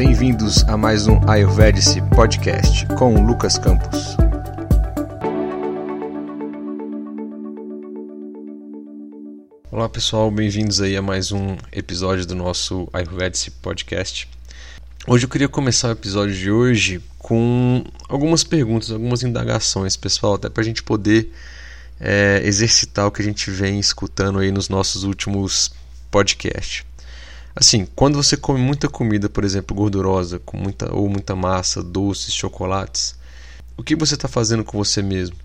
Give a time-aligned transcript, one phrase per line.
[0.00, 4.16] bem-vindos a mais um Ayurvedic Podcast com Lucas Campos.
[9.70, 14.26] Olá pessoal, bem-vindos aí a mais um episódio do nosso Ayurvedic Podcast.
[15.06, 20.48] Hoje eu queria começar o episódio de hoje com algumas perguntas, algumas indagações, pessoal, até
[20.48, 21.30] para a gente poder
[22.00, 25.70] é, exercitar o que a gente vem escutando aí nos nossos últimos
[26.10, 26.89] podcasts.
[27.60, 32.32] Assim, quando você come muita comida, por exemplo, gordurosa, com muita ou muita massa, doces,
[32.32, 33.14] chocolates,
[33.76, 35.36] o que você está fazendo com você mesmo?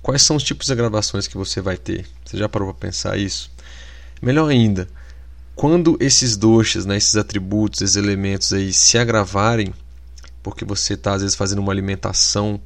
[0.00, 2.06] Quais são os tipos de agravações que você vai ter?
[2.24, 3.50] Você já parou para pensar isso?
[4.22, 4.88] Melhor ainda,
[5.56, 9.74] quando esses doces, né, esses atributos, esses elementos aí se agravarem,
[10.44, 12.60] porque você está às vezes fazendo uma alimentação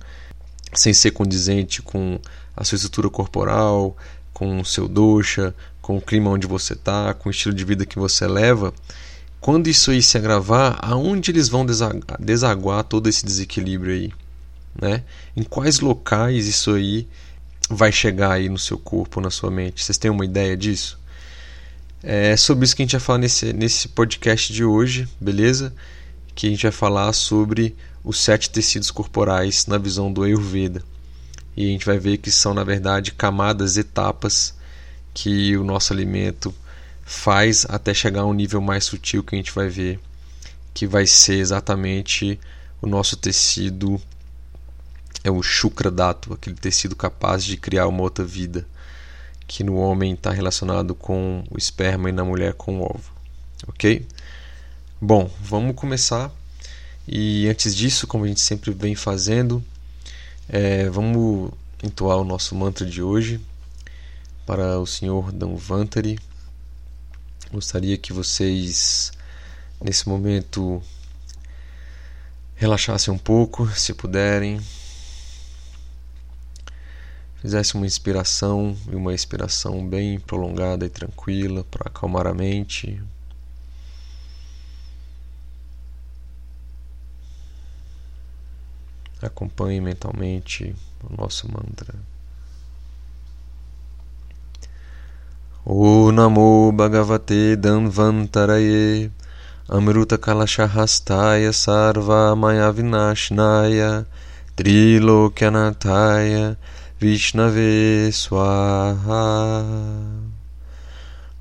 [0.75, 2.21] sem ser condizente com
[2.55, 3.97] a sua estrutura corporal,
[4.35, 5.55] com o seu dosha,
[5.89, 8.75] com o clima onde você está, com o estilo de vida que você leva,
[9.41, 11.65] quando isso aí se agravar, aonde eles vão
[12.21, 14.13] desaguar todo esse desequilíbrio aí?
[14.79, 15.03] Né?
[15.35, 17.09] Em quais locais isso aí
[17.71, 19.83] vai chegar aí no seu corpo, na sua mente?
[19.83, 21.01] Vocês têm uma ideia disso?
[22.03, 25.73] É sobre isso que a gente vai falar nesse, nesse podcast de hoje, beleza?
[26.35, 30.83] Que a gente vai falar sobre os sete tecidos corporais na visão do Ayurveda.
[31.57, 34.58] E a gente vai ver que são, na verdade, camadas, etapas
[35.15, 36.55] que o nosso alimento
[37.05, 39.99] faz até chegar a um nível mais sutil que a gente vai ver,
[40.75, 42.39] que vai ser exatamente
[42.81, 44.01] o nosso tecido
[45.25, 48.67] é o Shukra Dhatu, aquele tecido capaz de criar uma outra vida,
[49.47, 53.13] que no homem está relacionado com o esperma e na mulher com o ovo.
[53.67, 54.07] Ok?
[55.01, 56.31] Bom, vamos começar.
[57.07, 59.65] E antes disso, como a gente sempre vem fazendo,
[60.49, 61.51] é, vamos
[61.83, 63.41] entoar o nosso mantra de hoje,
[64.49, 66.19] para o senhor Danvantari.
[67.53, 69.13] Gostaria que vocês,
[69.79, 70.83] nesse momento,
[72.55, 74.59] relaxassem um pouco, se puderem.
[77.43, 83.03] Fizesse uma inspiração e uma expiração bem prolongada e tranquila para acalmar a mente.
[89.21, 91.95] Acompanhe mentalmente o nosso mantra.
[97.61, 99.13] Danvantaraye
[99.69, 104.07] Amruta Kalashahastaya Sarva Maya Vinashnaya
[104.57, 106.57] Trilokyanataya
[106.99, 109.45] Vishnave Swaha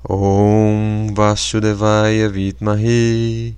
[0.04, 3.54] Om Vasudevaya Vitmahi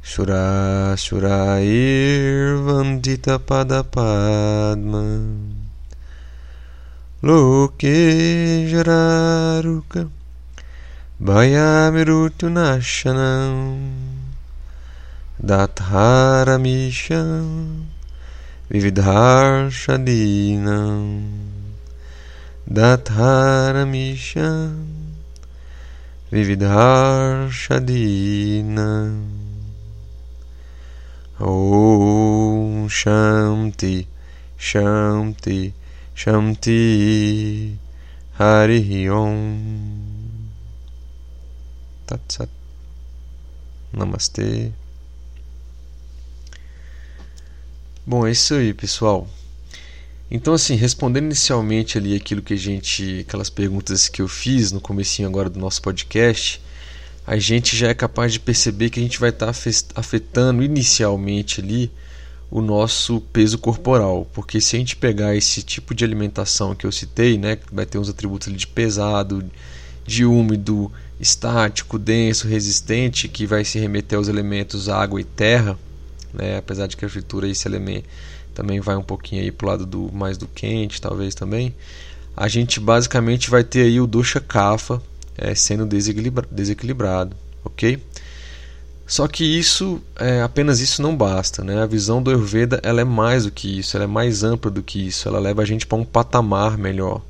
[0.03, 5.19] Shura Shurair Vandita Pada Padma
[7.23, 10.11] Loke Jararuka
[11.19, 13.89] Bhayamirutu Nashanam
[15.43, 17.90] Datharamisham
[18.71, 21.27] Vividharshadinam
[22.71, 24.87] Datharamisham
[26.31, 29.27] Vividharshadinam
[31.41, 34.07] Om Shanti
[34.57, 35.73] Shanti
[36.15, 37.75] Shanti
[38.37, 39.59] Hari Om
[42.07, 42.47] Tat Sat
[48.05, 49.27] Bom, é isso aí, pessoal.
[50.29, 54.81] Então, assim, respondendo inicialmente ali aquilo que a gente, aquelas perguntas que eu fiz no
[54.81, 56.59] comecinho agora do nosso podcast,
[57.27, 59.53] a gente já é capaz de perceber que a gente vai estar
[59.93, 61.91] afetando inicialmente ali
[62.49, 66.91] o nosso peso corporal, porque se a gente pegar esse tipo de alimentação que eu
[66.91, 69.45] citei, né, vai ter uns atributos ali de pesado,
[70.05, 75.77] de úmido, estático, denso, resistente, que vai se remeter aos elementos água e terra,
[76.33, 76.57] né?
[76.57, 78.07] apesar de que a fritura esse elemento
[78.53, 81.73] também vai um pouquinho aí pro lado do mais do quente, talvez também.
[82.35, 85.01] A gente basicamente vai ter aí o dosha kapha
[85.37, 88.01] é, sendo desequilibra desequilibrado, ok?
[89.07, 91.81] Só que isso, é, apenas isso não basta, né?
[91.81, 94.81] A visão do Ayurveda ela é mais do que isso, ela é mais ampla do
[94.81, 97.21] que isso, ela leva a gente para um patamar melhor,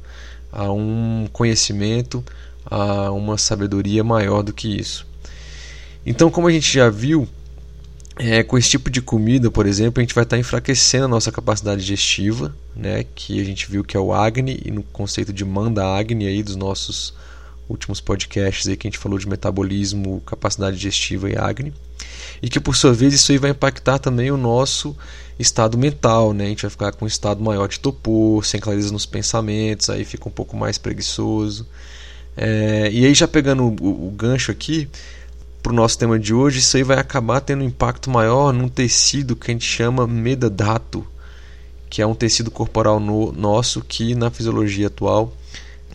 [0.51, 2.23] a um conhecimento,
[2.65, 5.07] a uma sabedoria maior do que isso.
[6.05, 7.27] Então, como a gente já viu,
[8.23, 11.31] é, com esse tipo de comida, por exemplo, a gente vai estar enfraquecendo a nossa
[11.31, 15.43] capacidade digestiva, né, que a gente viu que é o Agni, e no conceito de
[15.43, 17.15] Manda Agni aí dos nossos
[17.67, 21.73] últimos podcasts aí que a gente falou de metabolismo, capacidade digestiva e acne.
[22.43, 24.95] E que por sua vez isso aí vai impactar também o nosso
[25.39, 26.45] estado mental, né?
[26.45, 30.05] A gente vai ficar com um estado maior de topor, sem clareza nos pensamentos, aí
[30.05, 31.67] fica um pouco mais preguiçoso.
[32.37, 34.87] É, e aí já pegando o, o gancho aqui
[35.61, 38.67] para o nosso tema de hoje, isso aí vai acabar tendo um impacto maior num
[38.67, 41.05] tecido que a gente chama medadato,
[41.89, 45.33] que é um tecido corporal no, nosso que na fisiologia atual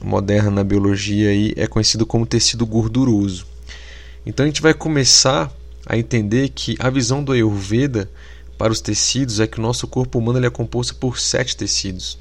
[0.02, 3.46] moderna na biologia aí é conhecido como tecido gorduroso.
[4.24, 5.52] Então a gente vai começar
[5.86, 8.10] a entender que a visão do Ayurveda
[8.58, 12.18] para os tecidos é que o nosso corpo humano ele é composto por sete tecidos,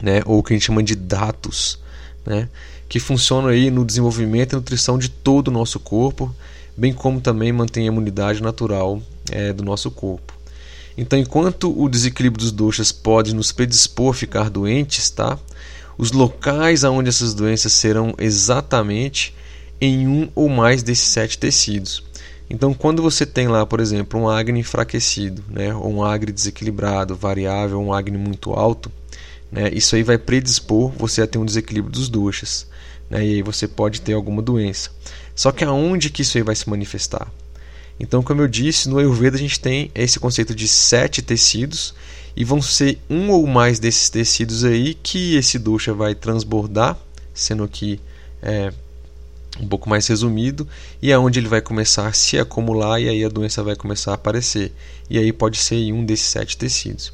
[0.00, 0.22] né?
[0.24, 1.78] ou o que a gente chama de datos,
[2.24, 2.48] né?
[2.88, 6.34] que funcionam aí no desenvolvimento e nutrição de todo o nosso corpo,
[6.78, 10.32] bem como também mantém a imunidade natural é, do nosso corpo.
[10.96, 15.38] Então, enquanto o desequilíbrio dos doshas pode nos predispor a ficar doentes, tá?
[15.98, 19.34] os locais aonde essas doenças serão exatamente
[19.80, 22.04] em um ou mais desses sete tecidos.
[22.48, 27.14] Então, quando você tem lá, por exemplo, um acne enfraquecido, né, ou um acne desequilibrado,
[27.14, 28.90] variável, um acne muito alto,
[29.52, 32.66] né, isso aí vai predispor você a ter um desequilíbrio dos doshas,
[33.10, 34.90] né, e aí você pode ter alguma doença.
[35.38, 37.32] Só que aonde que isso aí vai se manifestar?
[38.00, 41.94] Então, como eu disse, no Ayurveda a gente tem esse conceito de sete tecidos
[42.36, 46.98] e vão ser um ou mais desses tecidos aí que esse dosha vai transbordar,
[47.32, 48.00] sendo aqui
[48.42, 48.72] é,
[49.60, 50.66] um pouco mais resumido,
[51.00, 54.10] e é onde ele vai começar a se acumular e aí a doença vai começar
[54.10, 54.72] a aparecer.
[55.08, 57.12] E aí pode ser em um desses sete tecidos.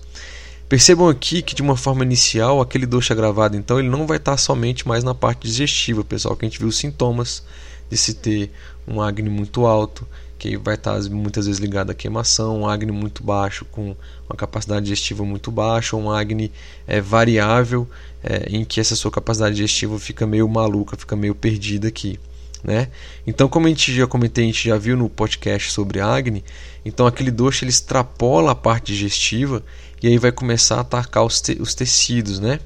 [0.67, 4.39] Percebam aqui que de uma forma inicial, aquele dosha gravado, então, ele não vai estar
[4.39, 7.43] somente mais na parte digestiva, pessoal, que a gente viu os sintomas
[7.91, 8.51] de se ter
[8.87, 10.07] um acne muito alto,
[10.39, 13.97] que vai estar muitas vezes ligado à queimação, um acne muito baixo com
[14.29, 16.53] uma capacidade digestiva muito baixa, um acne
[16.87, 17.89] é, variável
[18.23, 22.19] é, em que essa sua capacidade digestiva fica meio maluca, fica meio perdida aqui.
[22.63, 22.89] Né?
[23.27, 26.43] Então, como a gente já comentei, a gente já viu no podcast sobre acne,
[26.85, 29.63] então aquele doce ele extrapola a parte digestiva
[30.03, 32.61] e aí vai começar a atacar os, te os tecidos, né?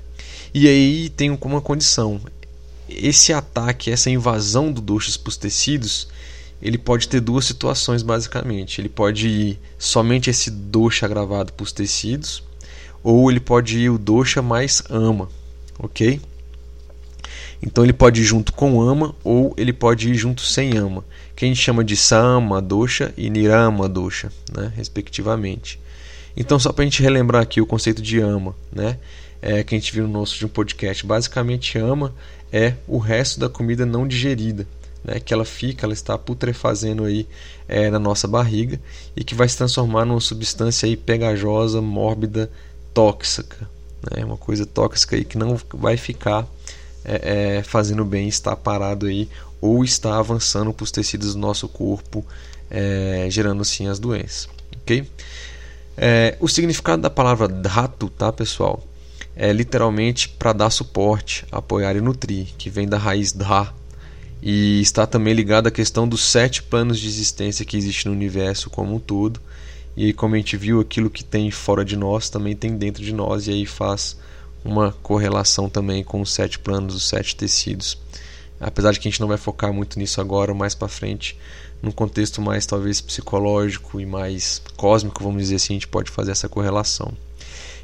[0.52, 2.20] E aí tem uma condição:
[2.88, 6.08] esse ataque, essa invasão do doxas para os tecidos,
[6.60, 8.80] ele pode ter duas situações basicamente.
[8.80, 12.42] Ele pode ir somente esse dosha agravado para os tecidos,
[13.02, 15.28] ou ele pode ir o dosha mais ama,
[15.78, 16.20] ok?
[17.62, 21.44] Então ele pode ir junto com ama ou ele pode ir junto sem ama, que
[21.44, 25.80] a gente chama de sama dosha e nirama dosha, né, respectivamente.
[26.36, 28.98] Então só para a gente relembrar aqui o conceito de ama, né,
[29.42, 32.14] é, que a gente viu no nosso de um podcast, basicamente ama
[32.52, 34.66] é o resto da comida não digerida
[35.04, 37.26] né, que ela fica, ela está putrefazendo aí
[37.66, 38.80] é, na nossa barriga
[39.16, 42.50] e que vai se transformar numa substância aí pegajosa, mórbida,
[42.92, 43.68] tóxica,
[44.10, 46.46] né, uma coisa tóxica aí que não vai ficar
[47.04, 49.28] é, é, fazendo bem, está parado aí
[49.60, 52.24] ou está avançando para os tecidos do nosso corpo,
[52.70, 54.48] é, gerando assim as doenças,
[54.82, 55.08] ok?
[55.96, 58.84] É, o significado da palavra dhatu, tá pessoal?
[59.40, 63.72] É literalmente para dar suporte, apoiar e nutrir, que vem da raiz dha,
[64.42, 68.68] e está também ligado à questão dos sete planos de existência que existe no universo
[68.68, 69.40] como um todo.
[69.96, 73.12] E como a gente viu, aquilo que tem fora de nós também tem dentro de
[73.12, 74.18] nós, e aí faz
[74.64, 77.96] uma correlação também com os sete planos, os sete tecidos.
[78.58, 81.38] Apesar de que a gente não vai focar muito nisso agora, mais para frente,
[81.80, 86.32] num contexto mais talvez psicológico e mais cósmico, vamos dizer assim, a gente pode fazer
[86.32, 87.16] essa correlação.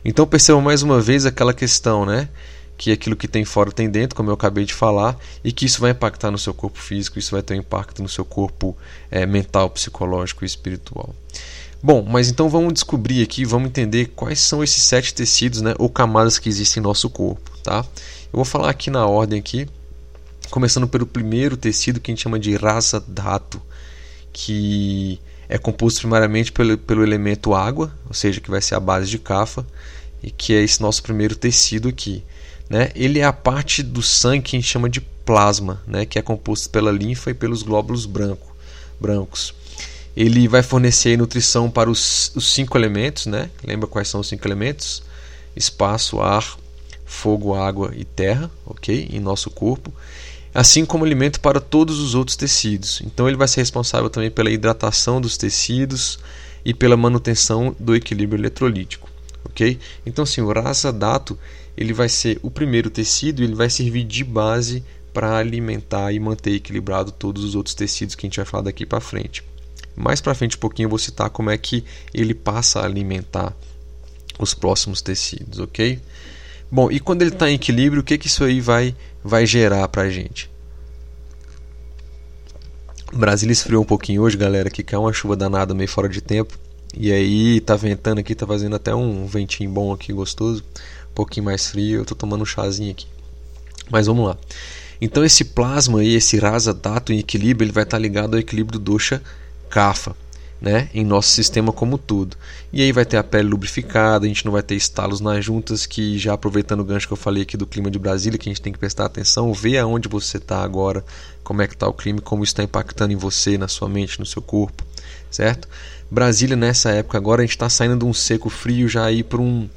[0.05, 2.29] Então percebam mais uma vez aquela questão, né?
[2.77, 5.81] que aquilo que tem fora tem dentro, como eu acabei de falar, e que isso
[5.81, 8.77] vai impactar no seu corpo físico, isso vai ter um impacto no seu corpo
[9.11, 11.15] é, mental, psicológico e espiritual.
[11.83, 15.89] Bom, mas então vamos descobrir aqui, vamos entender quais são esses sete tecidos, né, ou
[15.89, 17.85] camadas que existem em nosso corpo, tá?
[18.33, 19.69] Eu vou falar aqui na ordem aqui,
[20.51, 23.61] começando pelo primeiro tecido que a gente chama de rasa dhatu,
[24.33, 29.09] que é composto primariamente pelo, pelo elemento água, ou seja, que vai ser a base
[29.09, 29.67] de kafa,
[30.23, 32.23] e que é esse nosso primeiro tecido aqui
[32.69, 36.19] né, ele é a parte do sangue que a gente chama de plasma, né, que
[36.19, 38.55] é composto pela linfa e pelos glóbulos branco,
[39.01, 39.55] brancos.
[40.17, 43.51] Ele vai fornecer nutrição para os, os cinco elementos, né?
[43.65, 45.03] Lembra quais são os cinco elementos?
[45.57, 46.57] Espaço, ar,
[47.05, 49.09] fogo, água e terra, ok?
[49.11, 49.93] Em nosso corpo,
[50.55, 53.03] assim como alimento para todos os outros tecidos.
[53.05, 56.21] Então ele vai ser responsável também pela hidratação dos tecidos
[56.65, 59.11] e pela manutenção do equilíbrio eletrolítico,
[59.45, 59.79] ok?
[60.07, 61.37] Então, assim, o rasa dato
[61.77, 66.21] ele vai ser o primeiro tecido e ele vai servir de base para alimentar e
[66.21, 69.43] manter equilibrado todos os outros tecidos que a gente vai falar daqui para frente.
[69.97, 73.55] Mais para frente um pouquinho eu vou citar como é que ele passa a alimentar
[74.39, 76.01] os próximos tecidos, ok?
[76.71, 79.87] Bom, e quando ele está em equilíbrio, o que, que isso aí vai, vai gerar
[79.89, 80.51] para a gente?
[83.13, 86.59] Brasília esfriou um pouquinho hoje, galera, que caiu uma chuva danada meio fora de tempo.
[86.97, 90.65] E aí tá ventando aqui, tá fazendo até um ventinho bom aqui, gostoso.
[91.11, 93.07] Um pouquinho mais frio, eu tô tomando um chazinho aqui.
[93.91, 94.37] Mas vamos lá.
[95.01, 98.41] Então esse plasma aí, esse rasa dato em equilíbrio, ele vai estar tá ligado ao
[98.41, 99.23] equilíbrio do dosha
[99.69, 100.17] kapha
[100.61, 102.37] né, em nosso sistema como tudo.
[102.73, 105.87] E aí vai ter a pele lubrificada, a gente não vai ter estalos nas juntas,
[105.87, 108.53] que já aproveitando o gancho que eu falei aqui do clima de Brasília, que a
[108.53, 111.05] gente tem que prestar atenção, ver aonde você está agora,
[111.43, 114.19] como é que está o clima, como isso está impactando em você, na sua mente,
[114.19, 114.83] no seu corpo,
[115.31, 115.69] certo?
[116.11, 119.41] Brasília nessa época agora a gente está saindo de um seco frio já aí para
[119.41, 119.69] um,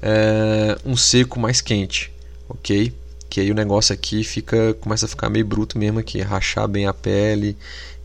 [0.00, 2.12] é, um seco mais quente,
[2.48, 2.92] ok?
[3.28, 6.86] Que aí o negócio aqui fica começa a ficar meio bruto mesmo aqui, rachar bem
[6.86, 7.56] a pele,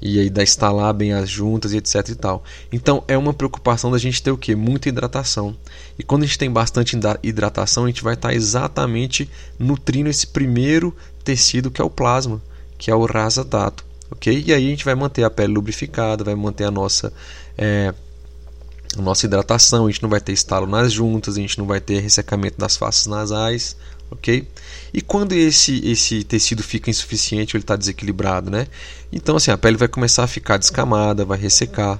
[0.05, 2.43] e aí da instalar bem as juntas e etc e tal.
[2.71, 4.55] Então é uma preocupação da gente ter o que?
[4.55, 5.57] Muita hidratação.
[5.97, 10.27] E quando a gente tem bastante hidratação, a gente vai estar tá exatamente nutrindo esse
[10.27, 12.39] primeiro tecido que é o plasma,
[12.77, 14.43] que é o rasa dato, ok?
[14.45, 17.11] E aí a gente vai manter a pele lubrificada, vai manter a nossa
[17.57, 17.91] é,
[18.95, 21.81] a nossa hidratação, a gente não vai ter estalo nas juntas, a gente não vai
[21.81, 23.75] ter ressecamento das faces nasais,
[24.11, 24.47] ok?
[24.95, 28.65] E quando esse, esse tecido fica insuficiente ou ele está desequilibrado, né?
[29.11, 31.99] Então assim, a pele vai começar a ficar descamada, vai ressecar,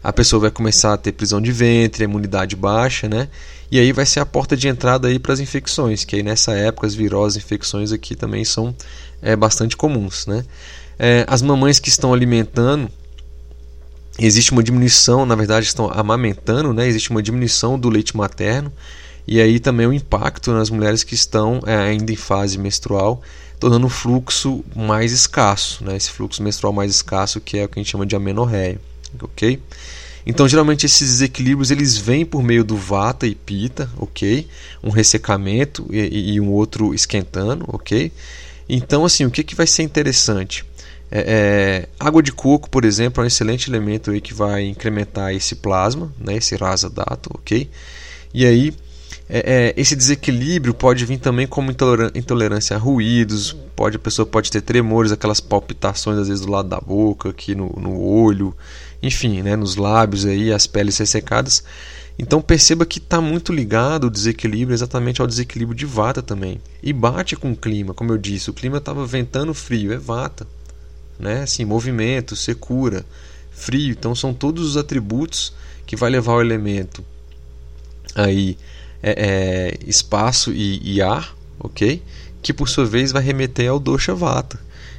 [0.00, 3.28] a pessoa vai começar a ter prisão de ventre, imunidade baixa, né?
[3.68, 6.52] E aí vai ser a porta de entrada aí para as infecções, que aí nessa
[6.52, 8.72] época as viroses, infecções aqui também são
[9.20, 10.44] é, bastante comuns, né?
[11.00, 12.88] É, as mamães que estão alimentando
[14.20, 16.86] existe uma diminuição, na verdade estão amamentando, né?
[16.86, 18.72] Existe uma diminuição do leite materno
[19.26, 23.20] e aí também o impacto nas mulheres que estão é, ainda em fase menstrual,
[23.58, 25.96] tornando o fluxo mais escasso, né?
[25.96, 28.78] esse fluxo menstrual mais escasso que é o que a gente chama de amenorreia,
[29.20, 29.60] ok?
[30.26, 34.46] Então geralmente esses desequilíbrios eles vêm por meio do vata e pita, ok?
[34.82, 38.12] Um ressecamento e, e um outro esquentando, ok?
[38.68, 40.64] Então assim o que, que vai ser interessante?
[41.10, 45.32] É, é, água de coco, por exemplo, é um excelente elemento aí que vai incrementar
[45.32, 47.70] esse plasma, né, esse rasa dato, ok?
[48.34, 48.74] E aí
[49.28, 51.72] é, é, esse desequilíbrio pode vir também como
[52.14, 56.68] intolerância a ruídos, pode, a pessoa pode ter tremores, aquelas palpitações às vezes do lado
[56.68, 58.56] da boca, aqui no, no olho,
[59.02, 61.64] enfim, né, nos lábios aí, as peles ressecadas.
[62.18, 66.60] Então perceba que está muito ligado o desequilíbrio exatamente ao desequilíbrio de vata também.
[66.82, 70.46] E bate com o clima, como eu disse, o clima estava ventando frio, é vata.
[71.18, 71.42] Né?
[71.42, 73.04] Assim, movimento, secura,
[73.50, 73.90] frio.
[73.90, 75.52] Então são todos os atributos
[75.84, 77.04] que vai levar o elemento
[78.14, 78.56] aí
[79.06, 82.02] é, é, espaço e, e, ar, ok?
[82.42, 84.58] Que por sua vez vai remeter ao dosha vata.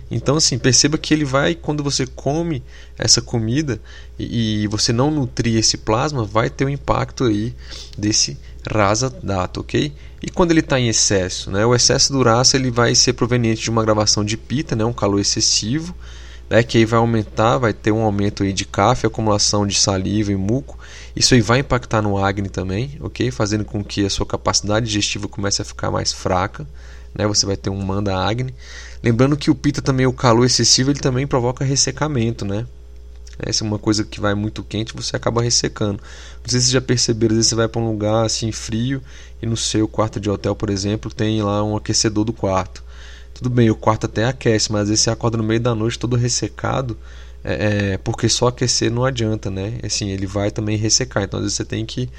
[0.10, 2.64] Então assim, perceba que ele vai, quando você come
[2.98, 3.82] essa comida
[4.18, 7.54] e, e você não nutrir esse plasma, vai ter um impacto aí
[7.98, 8.38] desse
[8.72, 9.92] rasa data, ok?
[10.24, 11.66] E quando ele está em excesso, né?
[11.66, 14.86] O excesso do rasa ele vai ser proveniente de uma gravação de pita, né?
[14.86, 15.94] Um calor excessivo,
[16.50, 16.64] né?
[16.64, 20.36] Que aí vai aumentar, vai ter um aumento aí de café, acumulação de saliva e
[20.36, 20.78] muco
[21.18, 23.32] isso aí vai impactar no Agni também, ok?
[23.32, 26.68] Fazendo com que a sua capacidade digestiva comece a ficar mais fraca,
[27.12, 27.26] né?
[27.26, 28.54] Você vai ter um manda Agni.
[29.02, 32.68] Lembrando que o Pita também, o calor excessivo, ele também provoca ressecamento, né?
[33.40, 36.00] Essa é uma coisa que vai muito quente, você acaba ressecando.
[36.44, 39.02] Não sei se vocês já perceberam, às vezes você vai para um lugar assim frio
[39.42, 42.84] e no seu quarto de hotel, por exemplo, tem lá um aquecedor do quarto.
[43.38, 46.00] Tudo bem, o quarto até aquece, mas às vezes você acorda no meio da noite
[46.00, 46.98] todo ressecado
[47.44, 49.80] é, é, porque só aquecer não adianta, né?
[49.84, 51.24] Assim, ele vai também ressecar.
[51.24, 52.10] Então, às vezes você tem que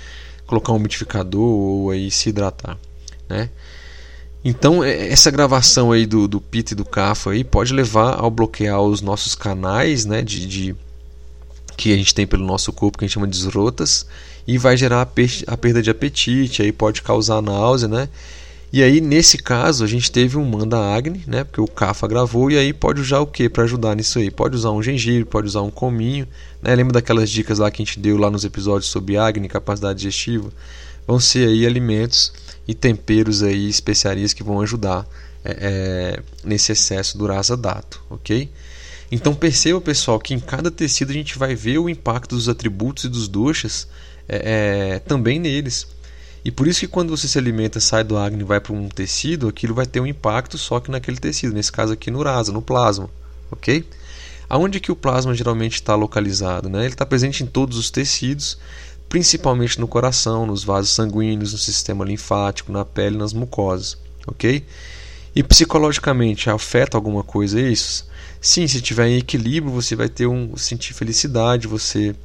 [0.46, 2.78] colocar um umidificador ou aí se hidratar,
[3.28, 3.50] né?
[4.44, 8.30] Então, é, essa gravação aí do, do PIT e do CAFA aí pode levar ao
[8.30, 10.22] bloquear os nossos canais, né?
[10.22, 10.76] De, de
[11.76, 14.06] que a gente tem pelo nosso corpo, que a gente chama de esrotas,
[14.46, 18.08] e vai gerar a, per a perda de apetite, aí pode causar náusea, né?
[18.70, 21.42] E aí, nesse caso, a gente teve um Manda Agni, né?
[21.42, 24.30] Porque o Cafa gravou, e aí pode usar o que para ajudar nisso aí?
[24.30, 26.28] Pode usar um gengibre, pode usar um cominho.
[26.60, 26.74] Né?
[26.74, 30.50] Lembra daquelas dicas lá que a gente deu lá nos episódios sobre Agni, capacidade digestiva?
[31.06, 32.32] Vão ser aí alimentos
[32.66, 35.08] e temperos aí, especiarias que vão ajudar
[35.42, 38.50] é, é, nesse excesso do rasa dato, ok?
[39.10, 43.04] Então perceba, pessoal, que em cada tecido a gente vai ver o impacto dos atributos
[43.04, 43.88] e dos doshas
[44.28, 45.86] é, é também neles.
[46.48, 48.88] E por isso que quando você se alimenta, sai do Agni e vai para um
[48.88, 52.50] tecido, aquilo vai ter um impacto só que naquele tecido, nesse caso aqui no rasa,
[52.50, 53.10] no plasma,
[53.50, 53.84] ok?
[54.48, 56.70] Aonde que o plasma geralmente está localizado?
[56.70, 56.78] Né?
[56.78, 58.56] Ele está presente em todos os tecidos,
[59.10, 64.64] principalmente no coração, nos vasos sanguíneos, no sistema linfático, na pele, nas mucosas, ok?
[65.36, 68.08] E psicologicamente afeta alguma coisa isso?
[68.40, 72.16] Sim, se estiver em equilíbrio, você vai ter um sentir felicidade, você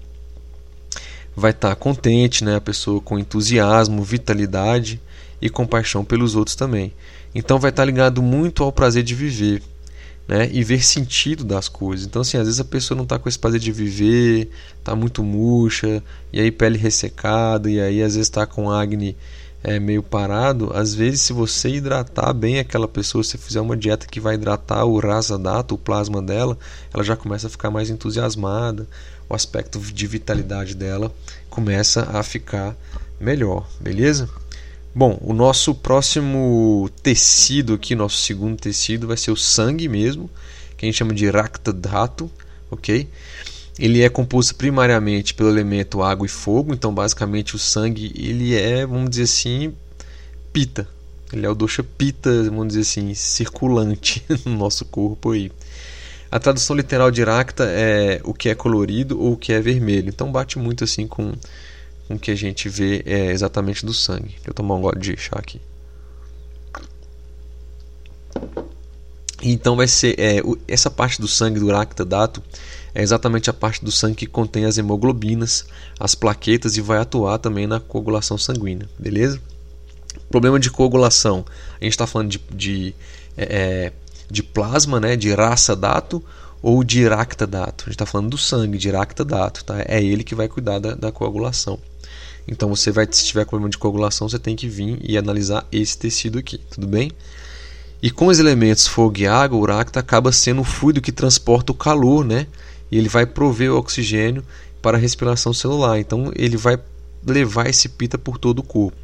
[1.36, 2.56] vai estar tá contente, né?
[2.56, 5.00] a pessoa com entusiasmo, vitalidade
[5.42, 6.94] e compaixão pelos outros também.
[7.34, 9.62] Então vai estar tá ligado muito ao prazer de viver.
[10.26, 12.06] né, e ver sentido das coisas.
[12.06, 14.50] Então, assim, às vezes a pessoa não está com esse prazer de viver,
[14.80, 19.18] está muito murcha, e aí pele ressecada, e aí às vezes está com acne
[19.64, 20.72] é, meio parado.
[20.74, 24.86] Às vezes, se você hidratar bem aquela pessoa, se fizer uma dieta que vai hidratar
[24.86, 26.58] o rasa data, o plasma dela,
[26.94, 28.88] ela já começa a ficar mais entusiasmada,
[29.34, 31.14] o aspecto de vitalidade dela
[31.50, 32.76] começa a ficar
[33.20, 34.30] melhor, beleza?
[34.96, 40.30] Bom, o nosso próximo tecido aqui, nosso segundo tecido, vai ser o sangue mesmo,
[40.78, 42.30] que a gente chama de Rakta Dhatu,
[42.70, 43.10] ok?
[43.80, 48.86] Ele é composto primariamente pelo elemento água e fogo, então basicamente o sangue ele é,
[48.86, 49.74] vamos dizer assim,
[50.52, 50.88] pita.
[51.32, 55.52] Ele é o dosha pita, vamos dizer assim, circulante no nosso corpo aí.
[56.34, 60.10] A tradução literal de Rakta é o que é colorido ou o que é vermelho.
[60.10, 61.32] Então bate muito assim com
[62.08, 64.30] com que a gente vê é, exatamente do sangue.
[64.30, 65.62] Deixa eu tomar um gole de chá aqui.
[69.44, 72.42] Então vai ser é, essa parte do sangue do Rakta Dato
[72.96, 75.68] é exatamente a parte do sangue que contém as hemoglobinas,
[76.00, 79.40] as plaquetas e vai atuar também na coagulação sanguínea, beleza?
[80.32, 81.46] Problema de coagulação,
[81.80, 82.96] a gente está falando de, de,
[83.38, 83.94] é, é,
[84.34, 86.22] de plasma, né, de raça dato
[86.62, 87.84] ou de Rakta dato.
[87.84, 89.84] A gente está falando do sangue, de Rakta dato, tá?
[89.88, 91.78] É ele que vai cuidar da, da coagulação.
[92.48, 95.98] Então você vai, se tiver problema de coagulação, você tem que vir e analisar esse
[95.98, 97.12] tecido aqui, tudo bem?
[98.02, 101.72] E com os elementos fogo e água, o Rakta acaba sendo o fluido que transporta
[101.72, 102.48] o calor, né?
[102.92, 104.44] E ele vai prover o oxigênio
[104.82, 106.00] para a respiração celular.
[106.00, 106.78] Então ele vai
[107.26, 108.98] levar esse pita por todo o corpo.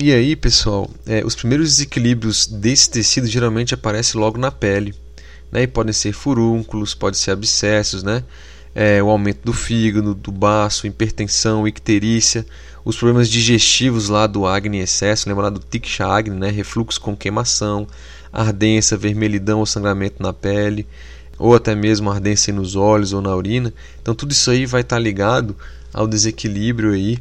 [0.00, 4.94] E aí, pessoal, é, os primeiros desequilíbrios desse tecido geralmente aparecem logo na pele.
[5.50, 5.62] Né?
[5.62, 8.22] E podem ser furúnculos, podem ser abscessos, né?
[8.72, 12.46] É, o aumento do fígado, do baço, hipertensão, icterícia,
[12.84, 16.48] os problemas digestivos lá do acne excesso, lembra lá do tiksha acne, né?
[16.48, 17.84] refluxo com queimação,
[18.32, 20.86] ardência, vermelhidão ou sangramento na pele,
[21.36, 23.74] ou até mesmo ardência nos olhos ou na urina.
[24.00, 25.56] Então tudo isso aí vai estar ligado
[25.92, 27.18] ao desequilíbrio aí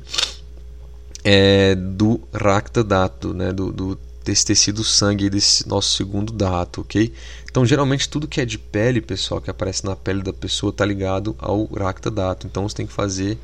[1.29, 3.51] é, do racta dato, né?
[3.51, 7.13] do, do desse tecido sangue desse nosso segundo dato, ok?
[7.49, 10.85] Então, geralmente, tudo que é de pele, pessoal, que aparece na pele da pessoa, está
[10.85, 12.47] ligado ao racta dato.
[12.47, 13.37] Então, você tem que fazer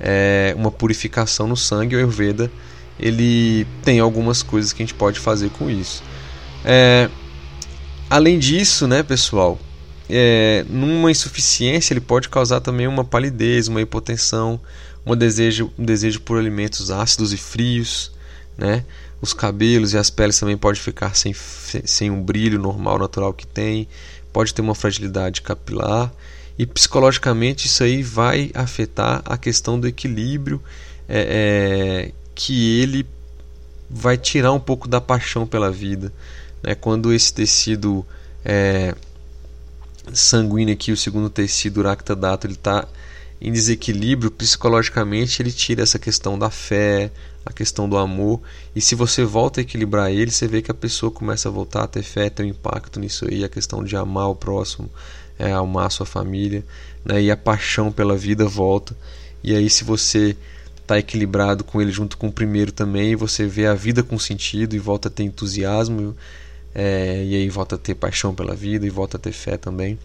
[0.00, 1.94] é, uma purificação no sangue.
[1.94, 2.50] O Ayurveda
[2.98, 6.02] ele tem algumas coisas que a gente pode fazer com isso.
[6.64, 7.08] É,
[8.10, 9.60] além disso, né, pessoal,
[10.10, 14.60] é, numa insuficiência ele pode causar também uma palidez, uma hipotensão,
[15.04, 18.12] um desejo, um desejo por alimentos ácidos e frios,
[18.56, 18.84] né?
[19.20, 23.46] Os cabelos e as peles também podem ficar sem, sem um brilho normal, natural que
[23.46, 23.86] tem,
[24.32, 26.12] pode ter uma fragilidade capilar
[26.58, 30.62] e psicologicamente isso aí vai afetar a questão do equilíbrio
[31.08, 33.06] é, é, que ele
[33.88, 36.12] vai tirar um pouco da paixão pela vida
[36.62, 36.74] né?
[36.74, 38.06] quando esse tecido
[38.44, 38.94] é,
[40.12, 41.82] sanguíneo aqui o segundo tecido
[42.16, 42.86] dato ele está
[43.42, 47.10] em desequilíbrio psicologicamente ele tira essa questão da fé
[47.44, 48.40] a questão do amor
[48.74, 51.82] e se você volta a equilibrar ele você vê que a pessoa começa a voltar
[51.82, 54.88] a ter fé ter um impacto nisso aí a questão de amar o próximo
[55.38, 56.64] é, amar a sua família,
[57.04, 57.20] né?
[57.20, 58.96] e a paixão pela vida volta.
[59.42, 60.36] E aí, se você
[60.80, 64.76] está equilibrado com ele junto com o primeiro também, você vê a vida com sentido
[64.76, 66.16] e volta a ter entusiasmo,
[66.74, 69.98] é, e aí volta a ter paixão pela vida e volta a ter fé também.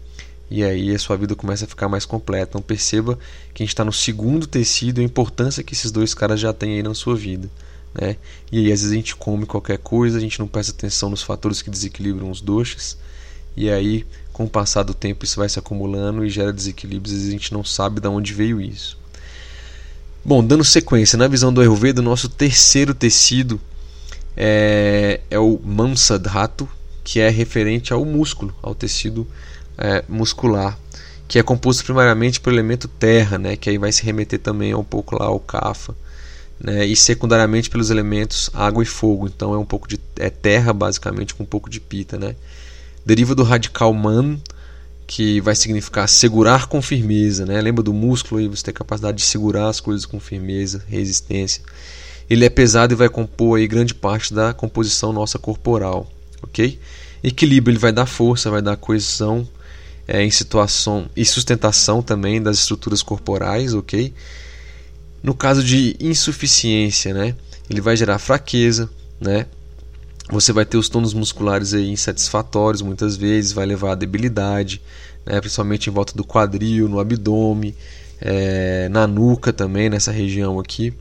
[0.50, 2.50] E aí a sua vida começa a ficar mais completa.
[2.50, 3.18] Então perceba
[3.52, 6.52] que a gente está no segundo tecido e a importância que esses dois caras já
[6.52, 7.48] têm aí na sua vida.
[7.94, 8.16] Né?
[8.50, 11.22] E aí às vezes a gente come qualquer coisa, a gente não presta atenção nos
[11.22, 12.96] fatores que desequilibram os doxas.
[13.56, 17.28] E aí com o passar do tempo isso vai se acumulando e gera desequilíbrios e
[17.28, 18.96] a gente não sabe de onde veio isso.
[20.24, 23.60] Bom, dando sequência, na visão do Ayurveda, o nosso terceiro tecido
[24.36, 26.68] é, é o Mamsadhatu,
[27.02, 29.26] que é referente ao músculo, ao tecido
[29.78, 30.78] é, muscular,
[31.26, 34.84] que é composto primariamente pelo elemento terra, né, que aí vai se remeter também um
[34.84, 35.94] pouco lá ao Kapha,
[36.60, 39.26] né, e secundariamente pelos elementos água e fogo.
[39.26, 42.34] Então é um pouco de é terra basicamente com um pouco de pita, né?
[43.08, 44.38] deriva do radical man,
[45.06, 47.58] que vai significar segurar com firmeza, né?
[47.58, 51.62] Lembra do músculo aí, você tem a capacidade de segurar as coisas com firmeza, resistência.
[52.28, 56.06] Ele é pesado e vai compor aí grande parte da composição nossa corporal,
[56.42, 56.78] ok?
[57.24, 59.48] Equilíbrio, ele vai dar força, vai dar coesão
[60.08, 64.12] é, em situação e sustentação também das estruturas corporais, ok?
[65.22, 67.36] No caso de insuficiência, né?
[67.70, 68.90] Ele vai gerar fraqueza,
[69.20, 69.46] né?
[70.30, 74.80] você vai ter os tônus musculares aí insatisfatórios muitas vezes, vai levar a debilidade,
[75.24, 77.74] né, principalmente em volta do quadril, no abdômen,
[78.20, 80.92] é, na nuca também, nessa região aqui.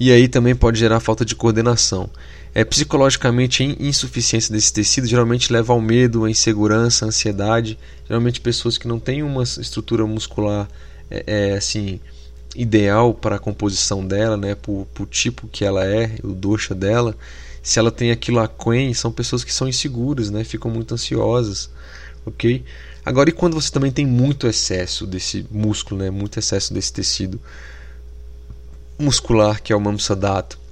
[0.00, 2.08] E aí também pode gerar falta de coordenação.
[2.56, 7.78] É, psicologicamente, insuficiência desse tecido geralmente leva ao medo, à insegurança, à ansiedade.
[8.08, 10.66] Geralmente, pessoas que não têm uma estrutura muscular
[11.10, 12.00] é, é assim
[12.54, 17.14] ideal para a composição dela, né, por, por tipo que ela é, o doxa dela,
[17.62, 21.68] se ela tem aquilo a quen, são pessoas que são inseguras, né, ficam muito ansiosas,
[22.24, 22.64] ok?
[23.04, 27.38] Agora, e quando você também tem muito excesso desse músculo, né, muito excesso desse tecido
[28.98, 30.64] muscular que é o mamsadato?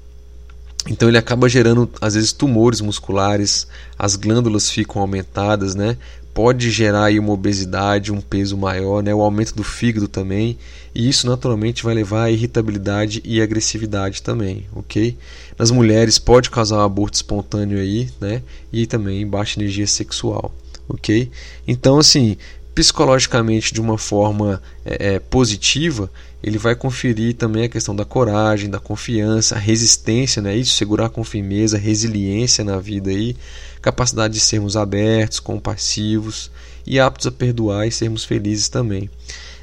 [0.89, 3.67] Então ele acaba gerando às vezes tumores musculares,
[3.99, 5.97] as glândulas ficam aumentadas, né?
[6.35, 9.15] Pode gerar aí uma obesidade, um peso maior, né?
[9.15, 10.59] O aumento do fígado também,
[10.95, 15.17] e isso naturalmente vai levar a irritabilidade e agressividade também, ok?
[15.57, 18.43] Nas mulheres pode causar um aborto espontâneo aí, né?
[18.73, 20.53] E também baixa energia sexual,
[20.89, 21.31] ok?
[21.67, 22.37] Então assim,
[22.75, 26.11] psicologicamente de uma forma é, é, positiva,
[26.43, 30.57] ele vai conferir também a questão da coragem, da confiança, resistência, né?
[30.57, 33.37] Isso, segurar com firmeza, resiliência na vida aí,
[33.81, 36.51] capacidade de sermos abertos, compassivos
[36.87, 39.09] e aptos a perdoar e sermos felizes também.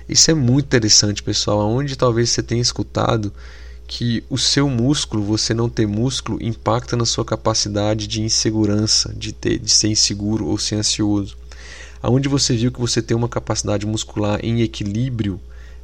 [0.08, 1.60] Isso é muito interessante, pessoal.
[1.70, 3.32] Onde talvez você tenha escutado
[3.86, 9.34] que o seu músculo, você não ter músculo, impacta na sua capacidade de insegurança, de,
[9.34, 11.41] ter, de ser inseguro ou ser ansioso
[12.02, 15.40] aonde você viu que você tem uma capacidade muscular em equilíbrio,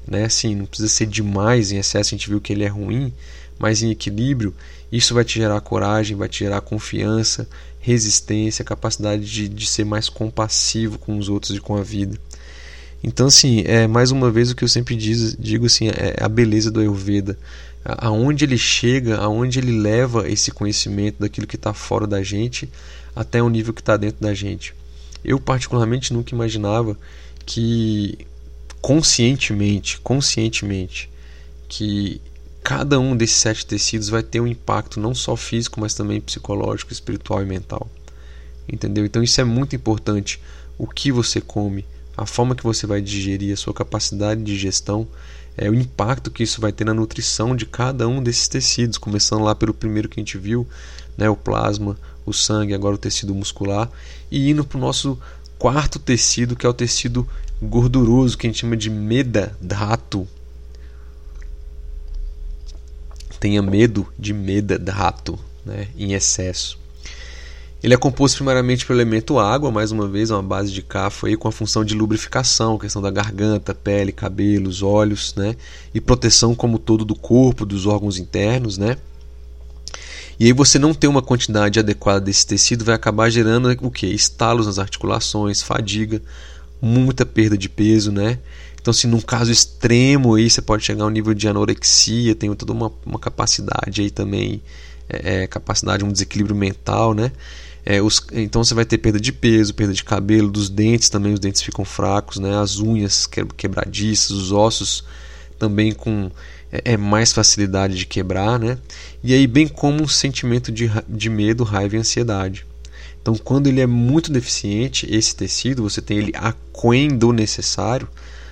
[0.08, 0.25] né?
[0.25, 3.13] Assim, não precisa ser demais em excesso, a gente viu que ele é ruim,
[3.60, 4.53] mas em equilíbrio,
[4.91, 7.47] isso vai te gerar coragem, vai te gerar confiança,
[7.80, 12.17] resistência, capacidade de, de ser mais compassivo com os outros e com a vida.
[13.03, 16.27] Então, assim, é mais uma vez o que eu sempre diz, digo assim, é a
[16.27, 17.38] beleza do Ayurveda.
[17.86, 22.69] Aonde ele chega, aonde ele leva esse conhecimento daquilo que está fora da gente
[23.15, 24.73] até o nível que está dentro da gente.
[25.27, 26.97] Eu particularmente nunca imaginava
[27.45, 28.17] que
[28.81, 31.09] conscientemente, conscientemente,
[31.67, 32.21] que
[32.63, 36.93] cada um desses sete tecidos vai ter um impacto não só físico, mas também psicológico,
[36.93, 37.89] espiritual e mental.
[38.71, 39.05] Entendeu?
[39.05, 40.41] Então isso é muito importante.
[40.77, 41.85] O que você come,
[42.15, 45.07] a forma que você vai digerir, a sua capacidade de digestão,
[45.57, 49.43] é o impacto que isso vai ter na nutrição de cada um desses tecidos, começando
[49.43, 50.67] lá pelo primeiro que a gente viu,
[51.17, 53.89] né, o plasma, o sangue, agora o tecido muscular,
[54.29, 55.19] e indo para o nosso
[55.57, 57.27] quarto tecido, que é o tecido
[57.59, 60.27] gorduroso, que a gente chama de meda rato.
[63.39, 66.77] Tenha medo de meda rato, né, em excesso.
[67.88, 71.26] Ele é composto primariamente pelo elemento água, mais uma vez, é uma base de cafo
[71.26, 75.56] aí, com a função de lubrificação, questão da garganta, pele, cabelos, olhos, né?
[75.93, 78.97] E proteção como todo do corpo, dos órgãos internos, né?
[80.38, 84.08] E aí você não ter uma quantidade adequada desse tecido vai acabar gerando o que?
[84.08, 86.21] Estalos nas articulações, fadiga,
[86.82, 88.38] muita perda de peso, né?
[88.82, 92.73] Então, se num caso extremo aí você pode chegar ao nível de anorexia, tem toda
[92.73, 94.62] uma, uma capacidade aí também,
[95.09, 97.31] é, é, capacidade, um desequilíbrio mental, né?
[97.85, 101.33] É, os, então você vai ter perda de peso, perda de cabelo, dos dentes também,
[101.33, 102.57] os dentes ficam fracos, né?
[102.57, 105.05] As unhas quebradiças, os ossos
[105.57, 106.29] também com
[106.71, 108.77] é, é, mais facilidade de quebrar, né?
[109.23, 112.65] E aí, bem como um sentimento de, de medo, raiva e ansiedade.
[113.21, 118.07] Então, quando ele é muito deficiente, esse tecido, você tem ele aquém do necessário,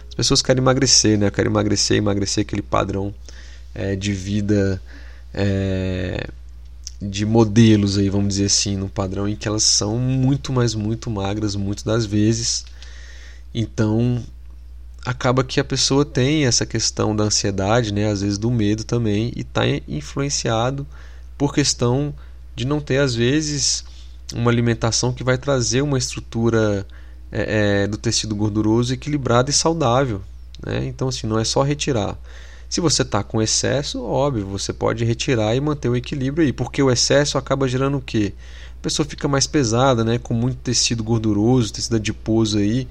[0.07, 1.29] as pessoas querem emagrecer, né?
[1.29, 3.13] Querem emagrecer, emagrecer aquele padrão
[3.73, 4.81] é, de vida
[5.33, 6.27] é,
[7.01, 11.10] de modelos aí, vamos dizer assim, no padrão em que elas são muito, mas muito
[11.10, 12.65] magras, muitas das vezes.
[13.53, 14.23] Então,
[15.05, 19.31] acaba que a pessoa tem essa questão da ansiedade, né, às vezes do medo também,
[19.36, 20.86] e está influenciado
[21.38, 22.13] por questão
[22.55, 23.84] de não ter, às vezes,
[24.34, 26.86] uma alimentação que vai trazer uma estrutura
[27.31, 30.21] é, do tecido gorduroso equilibrada e saudável.
[30.65, 30.86] Né?
[30.86, 32.17] Então, assim, não é só retirar.
[32.69, 36.82] Se você está com excesso, óbvio, você pode retirar e manter o equilíbrio aí, porque
[36.82, 38.34] o excesso acaba gerando o quê?
[38.80, 42.88] A pessoa fica mais pesada, né, com muito tecido gorduroso, tecido adiposo aí,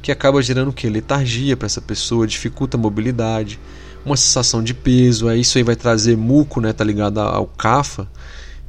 [0.00, 0.88] que acaba gerando o que?
[0.88, 3.58] Letargia para essa pessoa, dificulta a mobilidade,
[4.04, 6.72] uma sensação de peso, aí isso aí vai trazer muco, né?
[6.72, 8.08] Tá ligado ao CAFA,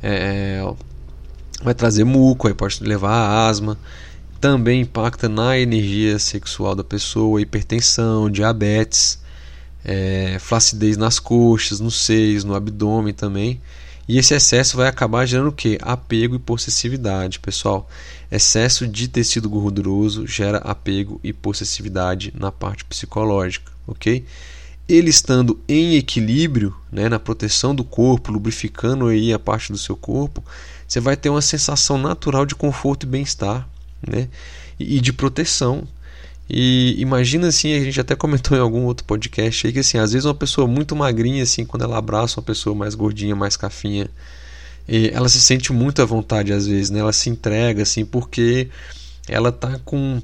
[0.02, 0.62] é,
[1.64, 3.78] vai trazer muco, aí pode levar a asma,
[4.42, 9.20] também impacta na energia sexual da pessoa, hipertensão, diabetes,
[9.88, 13.62] é, flacidez nas coxas, nos seios, no abdômen também.
[14.08, 15.78] E esse excesso vai acabar gerando o que?
[15.82, 17.90] Apego e possessividade, pessoal.
[18.30, 24.26] Excesso de tecido gorduroso gera apego e possessividade na parte psicológica, ok?
[24.88, 29.96] Ele estando em equilíbrio, né, na proteção do corpo, lubrificando aí a parte do seu
[29.98, 30.44] corpo,
[30.88, 33.68] você vai ter uma sensação natural de conforto e bem-estar,
[34.06, 34.30] né?
[34.80, 35.86] E de proteção,
[36.50, 40.14] e imagina assim, a gente até comentou em algum outro podcast aí que assim, às
[40.14, 44.10] vezes uma pessoa muito magrinha assim, quando ela abraça uma pessoa mais gordinha, mais cafinha,
[45.12, 47.00] ela se sente muito à vontade às vezes, né?
[47.00, 48.70] Ela se entrega assim porque
[49.28, 50.22] ela tá com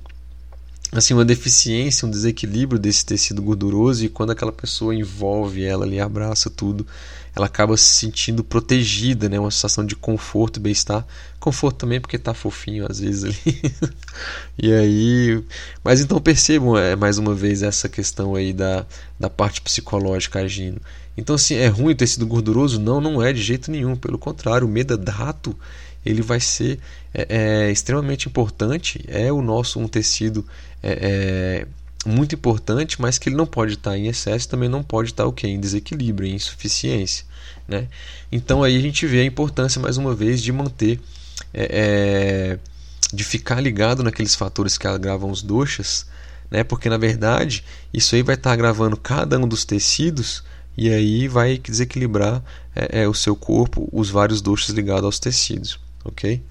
[0.91, 5.99] assim uma deficiência, um desequilíbrio desse tecido gorduroso e quando aquela pessoa envolve ela ali,
[5.99, 6.87] abraça tudo,
[7.35, 9.39] ela acaba se sentindo protegida, né?
[9.39, 11.05] Uma sensação de conforto e bem-estar.
[11.39, 13.61] Conforto também porque tá fofinho às vezes ali.
[14.61, 15.43] e aí,
[15.83, 18.85] mas então percebam é, mais uma vez essa questão aí da,
[19.19, 20.79] da parte psicológica agindo.
[21.17, 22.79] Então assim, é ruim o tecido gorduroso?
[22.79, 23.95] Não, não é de jeito nenhum.
[23.95, 25.57] Pelo contrário, o medadrato
[26.05, 26.79] ele vai ser
[27.13, 29.03] é, é, extremamente importante.
[29.07, 30.45] É o nosso um tecido
[30.83, 31.67] é, é,
[32.05, 35.33] muito importante, mas que ele não pode estar em excesso, também não pode estar o
[35.33, 37.25] que em desequilíbrio, em insuficiência,
[37.67, 37.87] né?
[38.31, 40.99] Então aí a gente vê a importância mais uma vez de manter,
[41.53, 42.59] é, é,
[43.13, 46.05] de ficar ligado naqueles fatores que agravam os doxas,
[46.49, 46.63] né?
[46.63, 47.63] Porque na verdade
[47.93, 50.43] isso aí vai estar agravando cada um dos tecidos
[50.75, 52.43] e aí vai desequilibrar
[52.75, 56.43] é, é, o seu corpo, os vários doxas ligados aos tecidos, ok?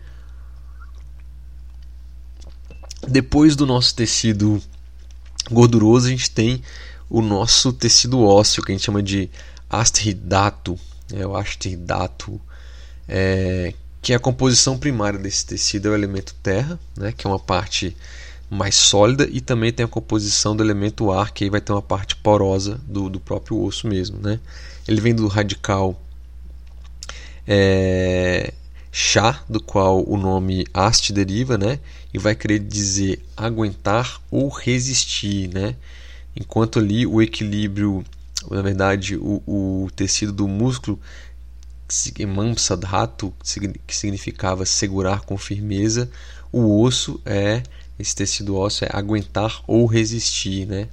[3.07, 4.63] Depois do nosso tecido
[5.51, 6.63] gorduroso, a gente tem
[7.09, 9.29] o nosso tecido ósseo, que a gente chama de
[9.69, 10.79] astridato,
[11.13, 12.41] é o astridato,
[13.09, 17.31] é, que é a composição primária desse tecido é o elemento terra, né, que é
[17.31, 17.97] uma parte
[18.51, 21.83] mais sólida, e também tem a composição do elemento ar, que aí vai ter uma
[21.83, 24.19] parte porosa do, do próprio osso mesmo.
[24.19, 24.39] Né?
[24.87, 25.99] Ele vem do radical
[27.47, 28.53] é,
[28.95, 31.81] chá, do qual o nome haste deriva, né?
[32.13, 35.75] E vai querer dizer aguentar ou resistir, né?
[36.37, 38.05] Enquanto ali o equilíbrio,
[38.51, 41.01] na verdade, o, o tecido do músculo
[42.27, 43.35] mamsadhatu,
[43.87, 46.11] que significava segurar com firmeza,
[46.51, 47.63] o osso é
[47.99, 50.89] esse tecido ósseo é aguentar ou resistir, né?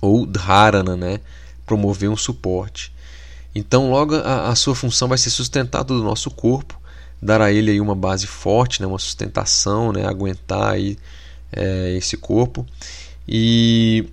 [0.00, 1.20] Ou dharana, né?
[1.64, 2.92] Promover um suporte.
[3.56, 6.78] Então, logo a, a, sua função vai ser sustentar todo o nosso corpo,
[7.22, 10.98] dar a ele aí uma base forte, né, uma sustentação, né, aguentar aí,
[11.50, 12.66] é, esse corpo.
[13.26, 14.06] E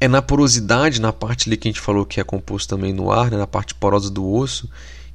[0.00, 3.12] é na porosidade, na parte ali que a gente falou que é composto também no
[3.12, 4.66] ar, né, na parte porosa do osso,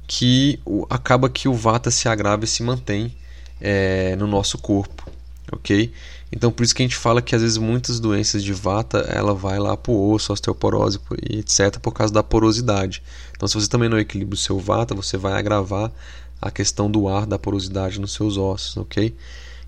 [0.06, 3.12] que o, acaba que o vata se agrava e se mantém
[3.60, 5.10] é, no nosso corpo,
[5.52, 5.92] ok?
[6.32, 9.34] Então por isso que a gente fala que às vezes muitas doenças de vata ela
[9.34, 13.02] vai lá para o osso, osteoporose e etc por causa da porosidade.
[13.36, 15.92] Então se você também não equilibra o seu vata, você vai agravar
[16.40, 19.14] a questão do ar, da porosidade nos seus ossos, ok?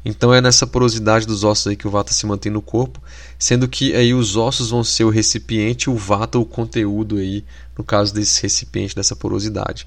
[0.04, 3.00] Então é nessa porosidade dos ossos aí que o vata se mantém no corpo,
[3.38, 7.44] sendo que aí os ossos vão ser o recipiente o vata o conteúdo aí,
[7.76, 9.86] no caso desse recipiente dessa porosidade.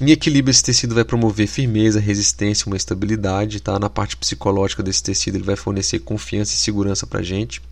[0.00, 3.60] Em equilíbrio, esse tecido vai promover firmeza, resistência, uma estabilidade.
[3.60, 3.78] Tá?
[3.78, 7.62] Na parte psicológica desse tecido, ele vai fornecer confiança e segurança para a gente,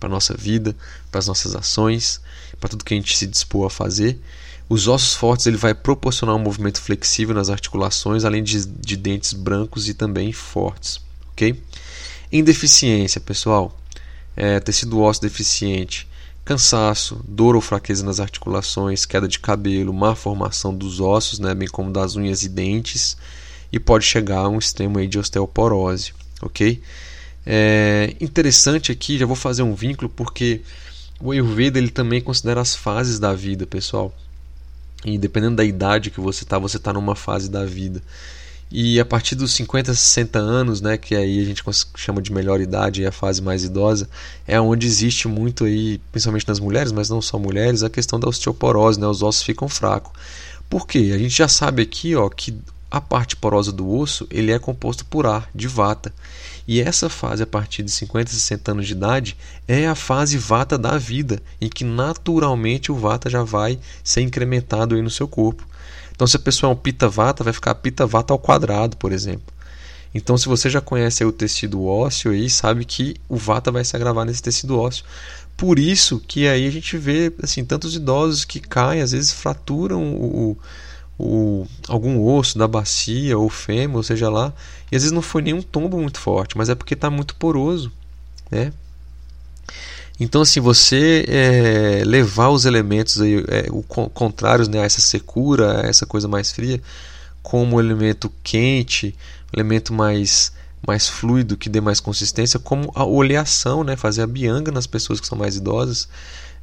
[0.00, 0.74] para a nossa vida,
[1.10, 2.20] para as nossas ações,
[2.58, 4.18] para tudo que a gente se dispor a fazer.
[4.68, 9.34] Os ossos fortes ele vai proporcionar um movimento flexível nas articulações, além de, de dentes
[9.34, 11.00] brancos e também fortes.
[11.32, 11.60] ok?
[12.32, 13.78] Em deficiência, pessoal,
[14.34, 16.08] é, tecido ósseo deficiente,
[16.44, 21.68] cansaço, dor ou fraqueza nas articulações, queda de cabelo, má formação dos ossos, né, bem
[21.68, 23.16] como das unhas e dentes,
[23.72, 26.80] e pode chegar a um extremo aí de osteoporose, ok?
[27.46, 30.60] É interessante aqui, já vou fazer um vínculo porque
[31.20, 34.14] o Ayurveda ele também considera as fases da vida, pessoal.
[35.04, 38.02] E dependendo da idade que você está, você está numa fase da vida.
[38.70, 41.62] E a partir dos 50, 60 anos, né, que aí a gente
[41.96, 44.08] chama de melhor idade, é a fase mais idosa,
[44.46, 48.28] é onde existe muito aí, principalmente nas mulheres, mas não só mulheres, a questão da
[48.28, 50.12] osteoporose, né, os ossos ficam fracos.
[50.68, 51.12] Por quê?
[51.14, 52.56] A gente já sabe aqui, ó, que
[52.90, 56.12] a parte porosa do osso, ele é composto por ar, de vata.
[56.66, 59.36] E essa fase, a partir de 50, 60 anos de idade,
[59.68, 64.94] é a fase vata da vida, em que naturalmente o vata já vai ser incrementado
[64.94, 65.66] aí no seu corpo.
[66.14, 69.12] Então, se a pessoa é um pita vata, vai ficar pita vata ao quadrado, por
[69.12, 69.52] exemplo.
[70.14, 73.96] Então, se você já conhece o tecido ósseo aí, sabe que o vata vai se
[73.96, 75.04] agravar nesse tecido ósseo.
[75.56, 80.14] Por isso que aí a gente vê assim tantos idosos que caem, às vezes fraturam
[80.14, 80.56] o,
[81.18, 84.52] o, algum osso da bacia ou fêmur, ou seja lá,
[84.90, 87.92] e às vezes não foi nenhum tombo muito forte, mas é porque está muito poroso,
[88.50, 88.72] né?
[90.18, 95.80] Então, assim, você é, levar os elementos aí, é, o contrários né, a essa secura,
[95.80, 96.80] a essa coisa mais fria,
[97.42, 99.14] como um elemento quente,
[99.52, 100.52] um elemento mais,
[100.86, 105.20] mais fluido, que dê mais consistência, como a oleação, né, fazer a bianga nas pessoas
[105.20, 106.08] que são mais idosas.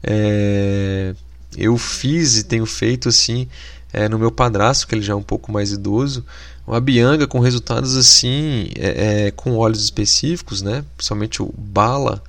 [0.02, 1.14] É,
[1.58, 3.50] eu fiz e tenho feito assim
[3.92, 6.26] é, no meu padrasto, que ele já é um pouco mais idoso,
[6.66, 12.24] uma bianga com resultados assim, é, é, com óleos específicos, né, principalmente o bala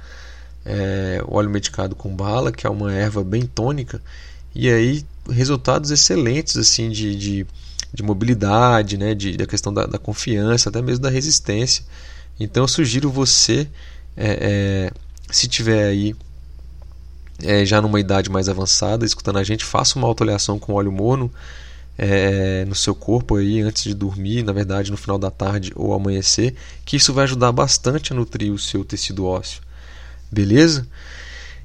[0.64, 4.00] é, óleo medicado com bala, que é uma erva bem tônica,
[4.54, 7.46] e aí resultados excelentes assim de, de,
[7.92, 11.84] de mobilidade, né, de, da questão da, da confiança, até mesmo da resistência.
[12.38, 13.68] Então eu sugiro você,
[14.16, 14.92] é, é,
[15.30, 16.14] se tiver aí
[17.42, 21.30] é, já numa idade mais avançada, escutando a gente, faça uma autoleação com óleo mono
[21.98, 25.92] é, no seu corpo aí antes de dormir, na verdade no final da tarde ou
[25.92, 29.62] amanhecer, que isso vai ajudar bastante a nutrir o seu tecido ósseo.
[30.32, 30.88] Beleza?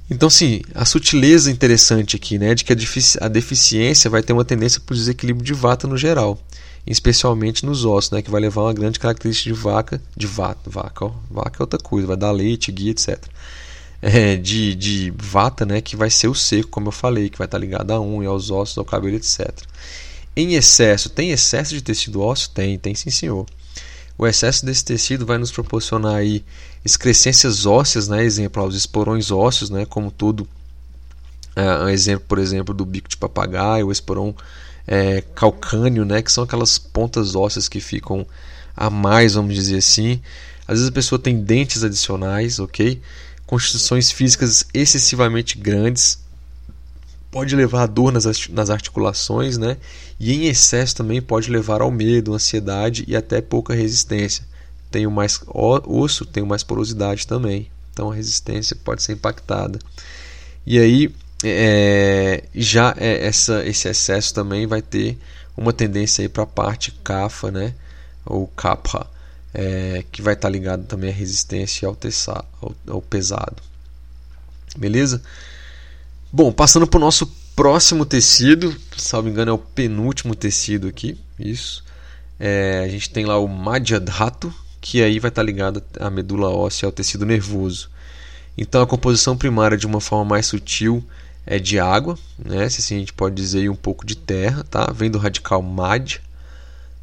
[0.10, 4.34] Então, sim, a sutileza interessante aqui, né, de que a, defici a deficiência vai ter
[4.34, 6.40] uma tendência para o desequilíbrio de vata no geral,
[6.86, 11.06] especialmente nos ossos, né, que vai levar uma grande característica de vaca, de vata, vaca,
[11.06, 13.22] ó, vaca é outra coisa, vai dar leite, guia, etc.
[14.02, 17.46] É, de, de vata, né, que vai ser o seco, como eu falei, que vai
[17.46, 19.50] estar ligado à unha, aos ossos, ao cabelo, etc.
[20.36, 22.52] Em excesso, tem excesso de tecido ósseo?
[22.54, 23.46] Tem, tem sim senhor.
[24.18, 26.44] O excesso desse tecido vai nos proporcionar aí
[26.88, 28.24] excrescências ósseas, né?
[28.24, 29.86] exemplo, os esporões ósseos, né?
[29.86, 30.48] como todo
[31.56, 34.34] é, um exemplo, por exemplo, do bico de papagaio, o esporão
[34.88, 36.22] é, calcâneo, né?
[36.22, 38.26] que são aquelas pontas ósseas que ficam
[38.76, 40.22] a mais, vamos dizer assim.
[40.68, 43.02] Às vezes a pessoa tem dentes adicionais, ok?
[43.46, 46.20] Constituições físicas excessivamente grandes,
[47.30, 49.78] pode levar a dor nas, articulações, né?
[50.20, 54.46] E em excesso também pode levar ao medo, ansiedade e até pouca resistência.
[54.90, 57.70] Tenho mais osso, tenho mais porosidade também.
[57.92, 59.80] Então a resistência pode ser impactada.
[60.66, 65.18] E aí é, já é, essa, esse excesso também vai ter
[65.56, 67.74] uma tendência para a parte CAFA, né?
[68.26, 69.10] Ou CAPA,
[69.54, 73.64] é, que vai estar tá ligado também à resistência ao, teçar, ao, ao pesado.
[74.78, 75.22] Beleza?
[76.32, 81.84] Bom, passando para o nosso próximo tecido, salvo engano é o penúltimo tecido aqui, isso.
[82.40, 86.86] É, a gente tem lá o Madhyadhatu, que aí vai estar ligado à medula óssea,
[86.86, 87.90] ao tecido nervoso.
[88.58, 91.04] Então a composição primária de uma forma mais sutil
[91.46, 92.68] é de água, né?
[92.70, 94.92] se assim a gente pode dizer, e um pouco de terra, tá?
[94.94, 96.20] vem do radical Madhya,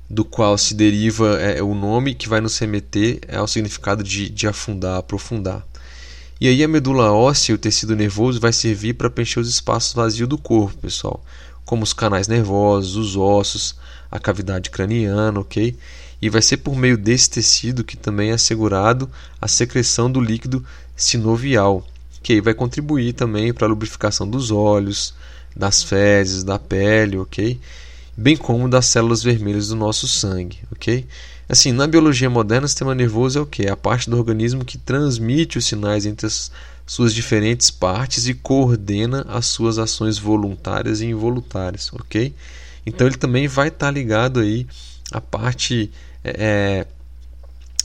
[0.09, 4.47] do qual se deriva é, o nome que vai nos remeter ao significado de, de
[4.47, 5.65] afundar, aprofundar.
[6.41, 10.29] E aí a medula óssea, o tecido nervoso, vai servir para preencher os espaços vazios
[10.29, 11.25] do corpo, pessoal,
[11.65, 13.77] como os canais nervosos, os ossos,
[14.11, 15.75] a cavidade craniana, ok?
[16.25, 20.65] E vai ser por meio desse tecido que também é assegurado a secreção do líquido
[20.97, 21.87] sinovial,
[22.23, 25.13] que aí vai contribuir também para a lubrificação dos olhos,
[25.55, 27.61] das fezes, da pele, ok?
[28.17, 31.07] Bem como das células vermelhas do nosso sangue, ok?
[31.47, 33.65] Assim, na biologia moderna, o sistema nervoso é o que?
[33.65, 36.51] É a parte do organismo que transmite os sinais entre as
[36.87, 42.35] suas diferentes partes e coordena as suas ações voluntárias e involuntárias, ok?
[42.87, 44.67] Então ele também vai estar tá ligado aí
[45.13, 45.93] à parte
[46.25, 46.87] é, é,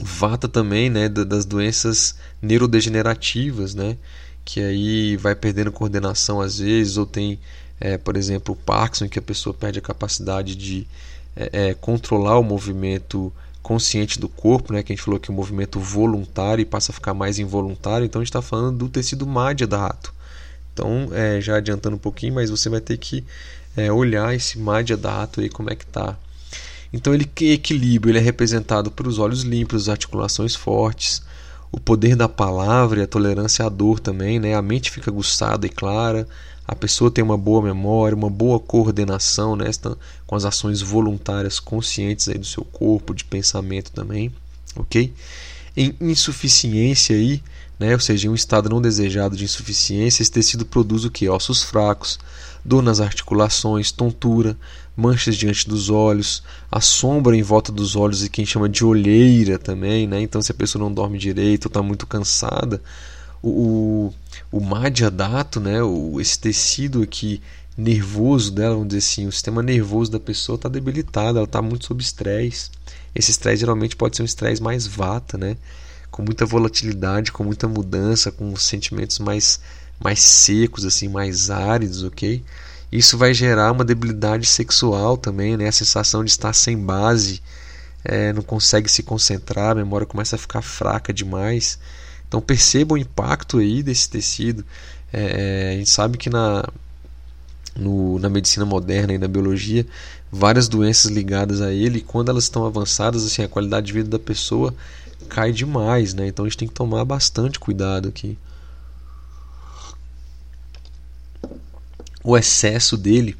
[0.01, 3.97] vata também, né, das doenças neurodegenerativas, né,
[4.45, 7.39] que aí vai perdendo coordenação às vezes ou tem,
[7.79, 10.87] é, por exemplo, o Parkinson, que a pessoa perde a capacidade de
[11.35, 15.33] é, é, controlar o movimento consciente do corpo, né, que a gente falou que o
[15.33, 19.67] movimento voluntário passa a ficar mais involuntário, então a gente está falando do tecido Madhya
[19.67, 20.13] da rato.
[20.73, 23.25] Então, é, já adiantando um pouquinho, mas você vai ter que
[23.75, 26.17] é, olhar esse Madhya da rato aí, como é que está.
[26.91, 31.21] Então, ele equilíbrio ele é representado pelos olhos limpos, articulações fortes,
[31.71, 34.55] o poder da palavra e a tolerância à dor também, né?
[34.55, 36.27] A mente fica aguçada e clara,
[36.67, 39.65] a pessoa tem uma boa memória, uma boa coordenação né,
[40.27, 44.31] com as ações voluntárias conscientes aí do seu corpo, de pensamento também,
[44.75, 45.11] ok?
[45.75, 47.41] Em insuficiência aí,
[47.79, 51.27] né, ou seja, em um estado não desejado de insuficiência, esse tecido produz o que?
[51.27, 52.19] Ossos fracos,
[52.63, 54.55] dor nas articulações, tontura,
[54.99, 59.57] manchas diante dos olhos, a sombra em volta dos olhos e quem chama de olheira
[59.57, 60.21] também, né?
[60.21, 62.81] Então se a pessoa não dorme direito ou está muito cansada,
[63.41, 64.11] o,
[64.51, 67.41] o Madhyadato, né, o, esse tecido aqui
[67.77, 71.85] nervoso dela, vamos dizer assim, o sistema nervoso da pessoa está debilitado, ela está muito
[71.85, 72.69] sob estresse.
[73.15, 75.55] Esse estresse geralmente pode ser um estresse mais vata, né?
[76.11, 79.59] com muita volatilidade, com muita mudança, com sentimentos mais,
[80.03, 82.43] mais secos, assim, mais áridos, ok?
[82.91, 85.67] Isso vai gerar uma debilidade sexual também, né?
[85.67, 87.41] A sensação de estar sem base,
[88.03, 91.77] é, não consegue se concentrar, a memória começa a ficar fraca demais.
[92.27, 94.65] Então perceba o impacto aí desse tecido.
[95.13, 96.63] É, é, a gente sabe que na,
[97.75, 99.85] no, na medicina moderna e na biologia,
[100.31, 104.19] várias doenças ligadas a ele, quando elas estão avançadas, assim, a qualidade de vida da
[104.19, 104.73] pessoa
[105.27, 106.27] cai demais, né?
[106.27, 108.37] Então a gente tem que tomar bastante cuidado aqui.
[112.23, 113.35] O excesso dele,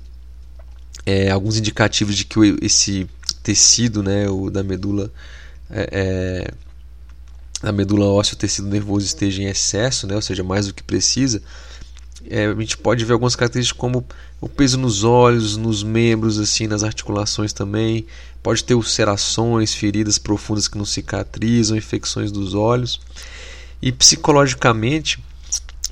[1.05, 3.09] é, alguns indicativos de que esse
[3.43, 5.11] tecido, né, o da medula
[5.69, 6.53] é, é
[7.61, 10.82] a medula óssea, o tecido nervoso esteja em excesso, né, ou seja, mais do que
[10.82, 11.41] precisa,
[12.27, 14.05] é, a gente pode ver algumas características como
[14.41, 18.05] o peso nos olhos, nos membros, assim, nas articulações também.
[18.41, 22.99] Pode ter ulcerações, feridas profundas que não cicatrizam, infecções dos olhos.
[23.82, 25.23] E psicologicamente,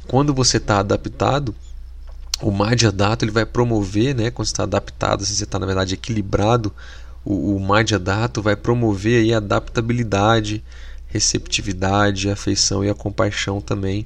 [0.08, 1.56] quando você está adaptado,
[2.42, 5.94] o Madhya Dato ele vai promover, né, quando está adaptado, assim, você está na verdade
[5.94, 6.74] equilibrado,
[7.26, 10.64] o, o Madhya Dato vai promover aí a adaptabilidade,
[11.08, 14.06] receptividade, afeição e a compaixão também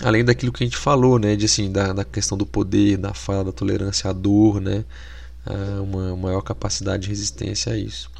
[0.00, 3.12] além daquilo que a gente falou, né, de assim, da, da questão do poder, da
[3.12, 4.84] fala, da tolerância à dor, né,
[5.82, 8.10] uma maior capacidade de resistência a isso.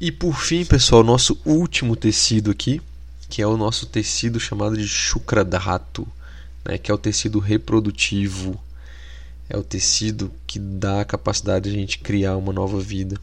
[0.00, 2.80] E por fim, pessoal, nosso último tecido aqui,
[3.28, 6.06] que é o nosso tecido chamado de Shukradhatu,
[6.68, 8.60] né, que é o tecido reprodutivo,
[9.48, 13.18] é o tecido que dá a capacidade de a gente criar uma nova vida.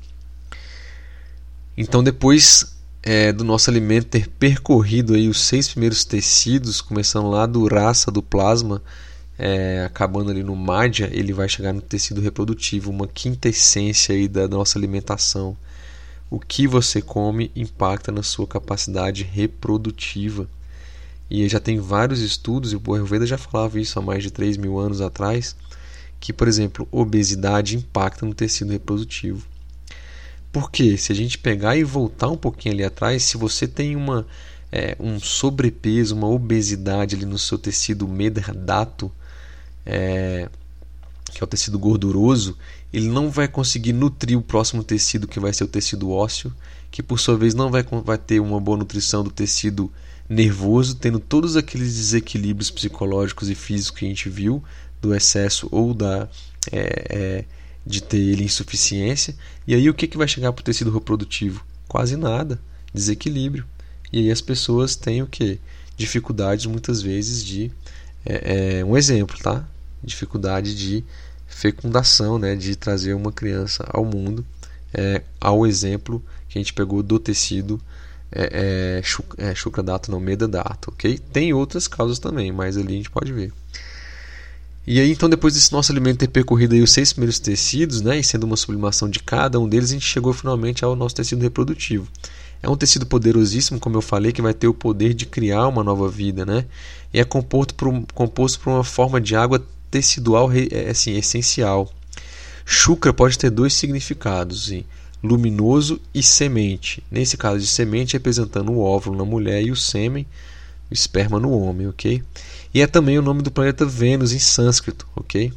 [1.78, 7.46] Então depois é, do nosso alimento ter percorrido aí os seis primeiros tecidos, começando lá
[7.46, 8.82] do raça do plasma,
[9.38, 14.28] é, acabando ali no madhya, ele vai chegar no tecido reprodutivo, uma quinta essência aí
[14.28, 15.56] da nossa alimentação.
[16.32, 20.50] O que você come impacta na sua capacidade reprodutiva.
[21.30, 24.58] E já tem vários estudos, e o Ayurveda já falava isso há mais de 3
[24.58, 25.56] mil anos atrás,
[26.20, 29.46] que, por exemplo, obesidade impacta no tecido reprodutivo.
[30.52, 34.26] Porque se a gente pegar e voltar um pouquinho ali atrás, se você tem uma,
[34.72, 39.12] é, um sobrepeso, uma obesidade ali no seu tecido medardato,
[39.86, 40.50] é,
[41.34, 42.58] que é o tecido gorduroso,
[42.94, 46.54] ele não vai conseguir nutrir o próximo tecido, que vai ser o tecido ósseo,
[46.90, 49.92] que por sua vez não vai, vai ter uma boa nutrição do tecido
[50.28, 54.64] nervoso, tendo todos aqueles desequilíbrios psicológicos e físicos que a gente viu,
[55.02, 56.28] do excesso ou da.
[56.72, 57.46] É, é,
[57.86, 59.36] de ter ele insuficiência.
[59.68, 61.64] E aí o que, que vai chegar para o tecido reprodutivo?
[61.88, 62.60] Quase nada.
[62.94, 63.66] Desequilíbrio.
[64.12, 65.60] E aí as pessoas têm o que?
[65.96, 67.72] Dificuldades muitas vezes de.
[68.26, 69.68] É, é, um exemplo, tá?
[70.04, 71.04] Dificuldade de
[71.46, 72.56] fecundação, né?
[72.56, 74.44] De trazer uma criança ao mundo.
[74.94, 77.80] É, ao exemplo que a gente pegou do tecido
[78.36, 79.02] é,
[79.40, 81.18] é, é chucradato, não medadato, ok?
[81.18, 83.54] Tem outras causas também, mas ali a gente pode ver.
[84.86, 88.20] E aí, então, depois desse nosso alimento ter percorrido aí os seis primeiros tecidos, né,
[88.20, 91.42] e sendo uma sublimação de cada um deles, a gente chegou finalmente ao nosso tecido
[91.42, 92.08] reprodutivo.
[92.62, 95.84] É um tecido poderosíssimo, como eu falei, que vai ter o poder de criar uma
[95.84, 96.66] nova vida, né?
[97.14, 101.92] E é composto por, composto por uma forma de água tecidual é, assim, essencial.
[102.66, 104.84] Chukra pode ter dois significados, assim,
[105.26, 107.04] luminoso e semente.
[107.12, 110.26] Nesse caso de semente, representando o óvulo na mulher e o sêmen,
[110.90, 112.24] o esperma no homem, ok?
[112.74, 115.52] E é também o nome do planeta Vênus em sânscrito, ok?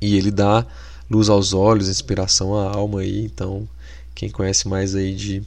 [0.00, 0.66] E ele dá
[1.10, 3.68] luz aos olhos, inspiração à alma aí, então
[4.14, 5.42] quem conhece mais aí de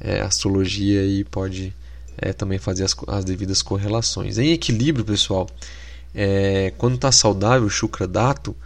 [0.00, 1.74] é, astrologia aí pode
[2.16, 4.38] é, também fazer as, as, devidas correlações.
[4.38, 5.48] Em equilíbrio, pessoal,
[6.14, 8.56] é, quando está saudável o Shukra Dato,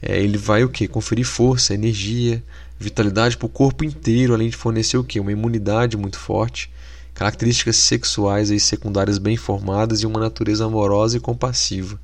[0.00, 0.88] é, ele vai o que?
[0.88, 2.42] Conferir força, energia,
[2.78, 5.20] vitalidade para o corpo inteiro, além de fornecer o que?
[5.20, 6.70] Uma imunidade muito forte
[7.14, 11.98] características sexuais aí secundárias bem formadas e uma natureza amorosa e compassiva.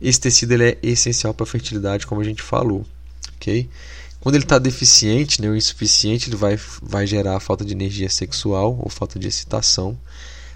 [0.00, 2.84] Esse tecido ele é essencial para a fertilidade, como a gente falou,
[3.36, 3.68] ok?
[4.20, 8.78] Quando ele está deficiente né, ou insuficiente, ele vai, vai gerar falta de energia sexual
[8.82, 9.98] ou falta de excitação.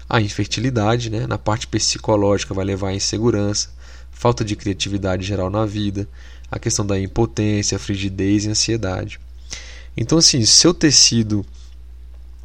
[0.09, 3.69] A infertilidade, né, na parte psicológica, vai levar à insegurança,
[4.11, 6.07] falta de criatividade geral na vida,
[6.49, 9.19] a questão da impotência, frigidez e ansiedade.
[10.01, 11.45] Então, assim, seu tecido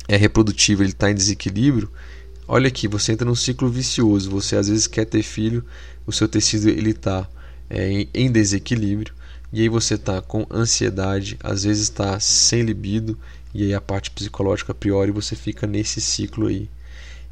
[0.09, 1.89] é reprodutivo, ele está em desequilíbrio,
[2.49, 4.29] olha aqui, você entra num ciclo vicioso.
[4.33, 5.65] Você às vezes quer ter filho,
[6.05, 7.31] o seu tecido ele está
[7.71, 9.15] é, em desequilíbrio
[9.53, 13.17] e aí você está com ansiedade, às vezes está sem libido
[13.55, 16.69] e aí a parte psicológica a priori você fica nesse ciclo aí.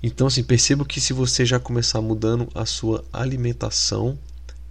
[0.01, 4.17] Então assim, perceba que se você já começar mudando a sua alimentação,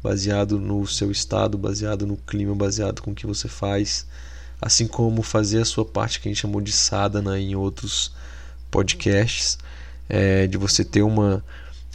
[0.01, 4.05] baseado no seu estado, baseado no clima, baseado com o que você faz,
[4.61, 8.11] assim como fazer a sua parte que a gente chamou de sadhana em outros
[8.69, 9.57] podcasts,
[10.07, 11.43] é, de você ter uma,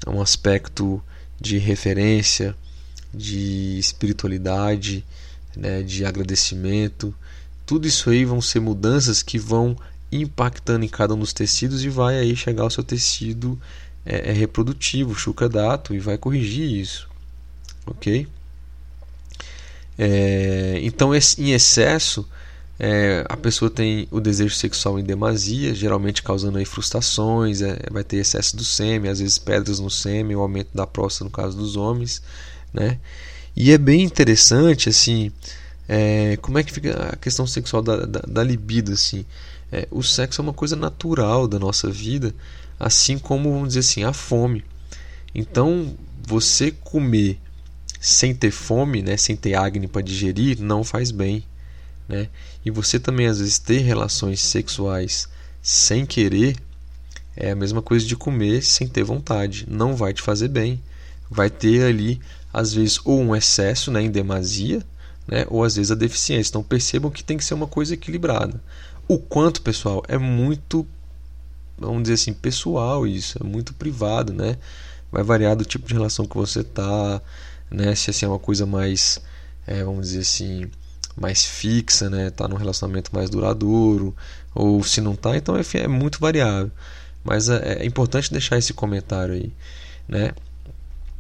[0.07, 1.01] um aspecto
[1.41, 2.57] de referência,
[3.15, 5.05] de espiritualidade,
[5.57, 7.15] né, de agradecimento.
[7.65, 9.77] Tudo isso aí vão ser mudanças que vão
[10.11, 13.59] impactando em cada um dos tecidos e vai aí chegar ao seu tecido
[14.05, 15.15] é, é reprodutivo,
[15.51, 17.09] Dato, e vai corrigir isso,
[17.85, 18.29] ok?
[19.99, 22.29] É, então, em excesso,
[22.79, 28.05] é, a pessoa tem o desejo sexual em demasia, geralmente causando aí frustrações, é, vai
[28.05, 31.57] ter excesso do sêmen, às vezes pedras no sêmen, o aumento da próstata no caso
[31.57, 32.23] dos homens,
[32.73, 32.99] né?
[33.57, 35.33] E é bem interessante, assim,
[35.89, 39.25] é, como é que fica a questão sexual da, da, da libido, assim.
[39.73, 42.35] É, o sexo é uma coisa natural da nossa vida,
[42.79, 44.63] assim como, vamos dizer assim, a fome.
[45.35, 45.97] Então,
[46.27, 47.39] você comer
[47.99, 51.43] sem ter fome, né, sem ter acne para digerir, não faz bem,
[52.07, 52.29] né?
[52.67, 55.29] E você também às vezes ter relações sexuais
[55.63, 56.57] sem querer
[57.37, 60.83] é a mesma coisa de comer sem ter vontade, não vai te fazer bem.
[61.31, 62.21] Vai ter ali
[62.53, 64.85] às vezes ou um excesso, né, em demasia,
[65.29, 66.51] né, ou às vezes a deficiência.
[66.51, 68.61] Então percebam que tem que ser uma coisa equilibrada.
[69.07, 70.85] O quanto, pessoal, é muito
[71.79, 74.59] vamos dizer assim, pessoal isso, é muito privado, né?
[75.13, 77.23] Vai variar do tipo de relação que você tá,
[77.71, 77.95] né?
[77.95, 79.21] Se assim, é uma coisa mais,
[79.69, 80.69] é, vamos dizer assim,
[81.17, 82.31] mais fixa, né?
[82.31, 84.15] Tá num relacionamento mais duradouro,
[84.55, 86.71] ou se não tá, então enfim, é muito variável.
[87.25, 89.53] Mas é, é importante deixar esse comentário aí,
[90.09, 90.33] né?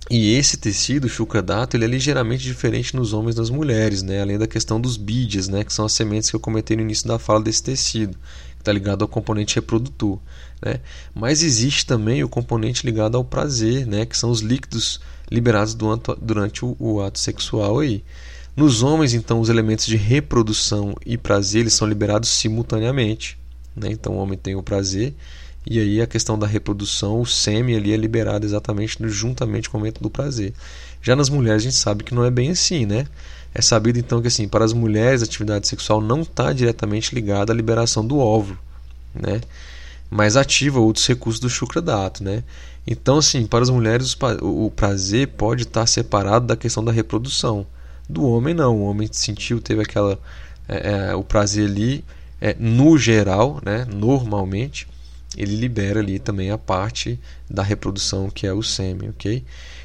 [0.08, 4.22] E esse tecido, o dato, ele é ligeiramente diferente nos homens e nas mulheres, né?
[4.22, 5.64] além da questão dos bídias, né?
[5.64, 8.72] que são as sementes que eu comentei no início da fala desse tecido, que está
[8.72, 10.20] ligado ao componente reprodutor.
[10.64, 10.78] Né?
[11.12, 14.06] Mas existe também o componente ligado ao prazer, né?
[14.06, 15.76] que são os líquidos liberados
[16.22, 17.80] durante o, o ato sexual.
[17.80, 18.04] Aí.
[18.56, 23.38] Nos homens, então, os elementos de reprodução e prazer eles são liberados simultaneamente.
[23.76, 23.88] Né?
[23.90, 25.14] Então, o homem tem o prazer
[25.68, 29.80] e aí a questão da reprodução, o sêmen ali é liberado exatamente juntamente com o
[29.80, 30.54] momento do prazer.
[31.02, 33.06] Já nas mulheres a gente sabe que não é bem assim, né?
[33.52, 37.52] É sabido então que assim, para as mulheres a atividade sexual não está diretamente ligada
[37.52, 38.56] à liberação do óvulo,
[39.12, 39.40] né?
[40.08, 42.44] Mas ativa outros recursos do chucradato, né?
[42.86, 47.66] Então assim, para as mulheres o prazer pode estar separado da questão da reprodução.
[48.08, 50.18] Do homem não, o homem sentiu, teve aquela
[50.68, 52.04] é, é, o prazer ali
[52.40, 53.86] é, no geral, né?
[53.88, 54.86] Normalmente
[55.36, 59.44] ele libera ali também a parte da reprodução que é o sêmen, ok?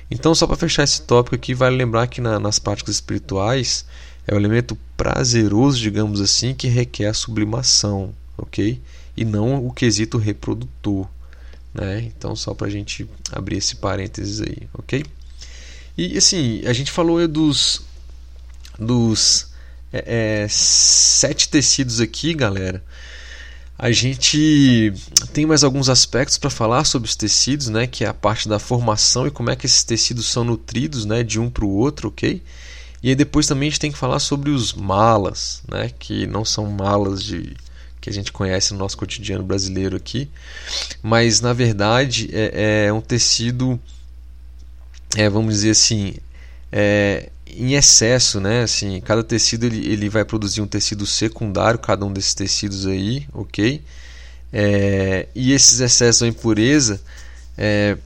[0.09, 3.85] Então, só para fechar esse tópico aqui, vale lembrar que na, nas práticas espirituais
[4.27, 8.79] é o elemento prazeroso, digamos assim, que requer a sublimação, ok?
[9.15, 11.07] E não o quesito reprodutor,
[11.73, 12.01] né?
[12.01, 15.05] Então, só para a gente abrir esse parênteses aí, ok?
[15.97, 17.81] E assim, a gente falou dos,
[18.81, 19.51] dos
[19.93, 22.83] é, é, sete tecidos aqui, galera.
[23.77, 24.93] A gente
[25.33, 28.59] tem mais alguns aspectos para falar sobre os tecidos, né, que é a parte da
[28.59, 32.09] formação e como é que esses tecidos são nutridos, né, de um para o outro,
[32.09, 32.43] ok?
[33.01, 36.45] E aí depois também a gente tem que falar sobre os malas, né, que não
[36.45, 37.55] são malas de
[37.99, 40.29] que a gente conhece no nosso cotidiano brasileiro aqui,
[41.03, 43.79] mas na verdade é, é um tecido,
[45.15, 46.15] é, vamos dizer assim,
[46.71, 48.63] é, em excesso, né?
[48.63, 53.27] Assim, cada tecido ele, ele vai produzir um tecido secundário, cada um desses tecidos aí,
[53.33, 53.83] ok?
[54.53, 57.01] É, e esses excessos ou impureza,
[57.57, 57.97] é,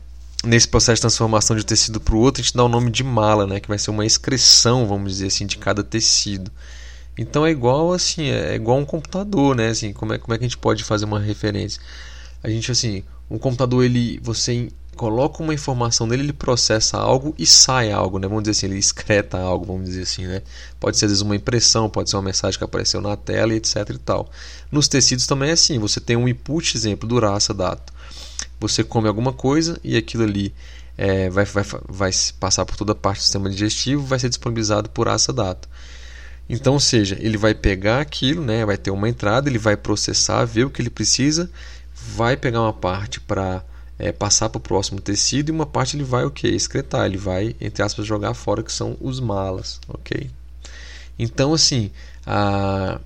[0.43, 2.91] nesse processo de transformação de um tecido para o outro, a gente dá o nome
[2.91, 3.59] de mala, né?
[3.59, 6.51] Que vai ser uma excreção, vamos dizer assim, de cada tecido.
[7.17, 9.69] Então é igual assim, é igual um computador, né?
[9.69, 11.81] Assim, como é, como é que a gente pode fazer uma referência?
[12.43, 17.45] A gente assim, um computador ele você coloca uma informação nele, ele processa algo e
[17.45, 18.27] sai algo, né?
[18.27, 20.41] Vamos dizer assim, ele excreta algo, vamos dizer assim, né?
[20.79, 23.89] Pode ser às vezes uma impressão, pode ser uma mensagem que apareceu na tela, etc
[23.89, 24.29] e tal.
[24.71, 27.93] Nos tecidos também é assim, você tem um input, exemplo, do raça dato.
[28.59, 30.53] Você come alguma coisa e aquilo ali
[30.97, 34.89] é, vai, vai, vai passar por toda a parte do sistema digestivo, vai ser disponibilizado
[34.89, 35.67] por raça dato.
[36.47, 40.65] Então, seja, ele vai pegar aquilo, né, vai ter uma entrada, ele vai processar, ver
[40.65, 41.49] o que ele precisa,
[41.93, 43.63] vai pegar uma parte para
[43.97, 47.05] é, passar para o próximo tecido e uma parte ele vai o que excretar.
[47.05, 50.29] Ele vai entre aspas jogar fora que são os malas ok?
[51.17, 51.91] Então assim
[52.25, 52.99] a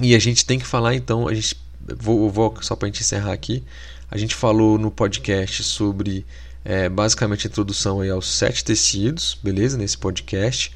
[0.00, 1.56] e a gente tem que falar então a gente
[1.96, 3.64] vou, vou só para a gente encerrar aqui.
[4.10, 6.24] A gente falou no podcast sobre
[6.64, 9.76] é, basicamente a introdução aí aos sete tecidos beleza?
[9.78, 10.72] Nesse podcast.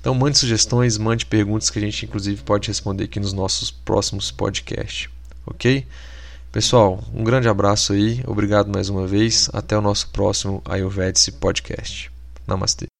[0.00, 4.30] Então mande sugestões, mande perguntas que a gente inclusive pode responder aqui nos nossos próximos
[4.30, 5.08] podcasts.
[5.46, 5.86] Ok?
[6.52, 9.50] Pessoal, um grande abraço aí, obrigado mais uma vez.
[9.52, 12.10] Até o nosso próximo Ayurvedic Podcast.
[12.46, 12.97] Namastê.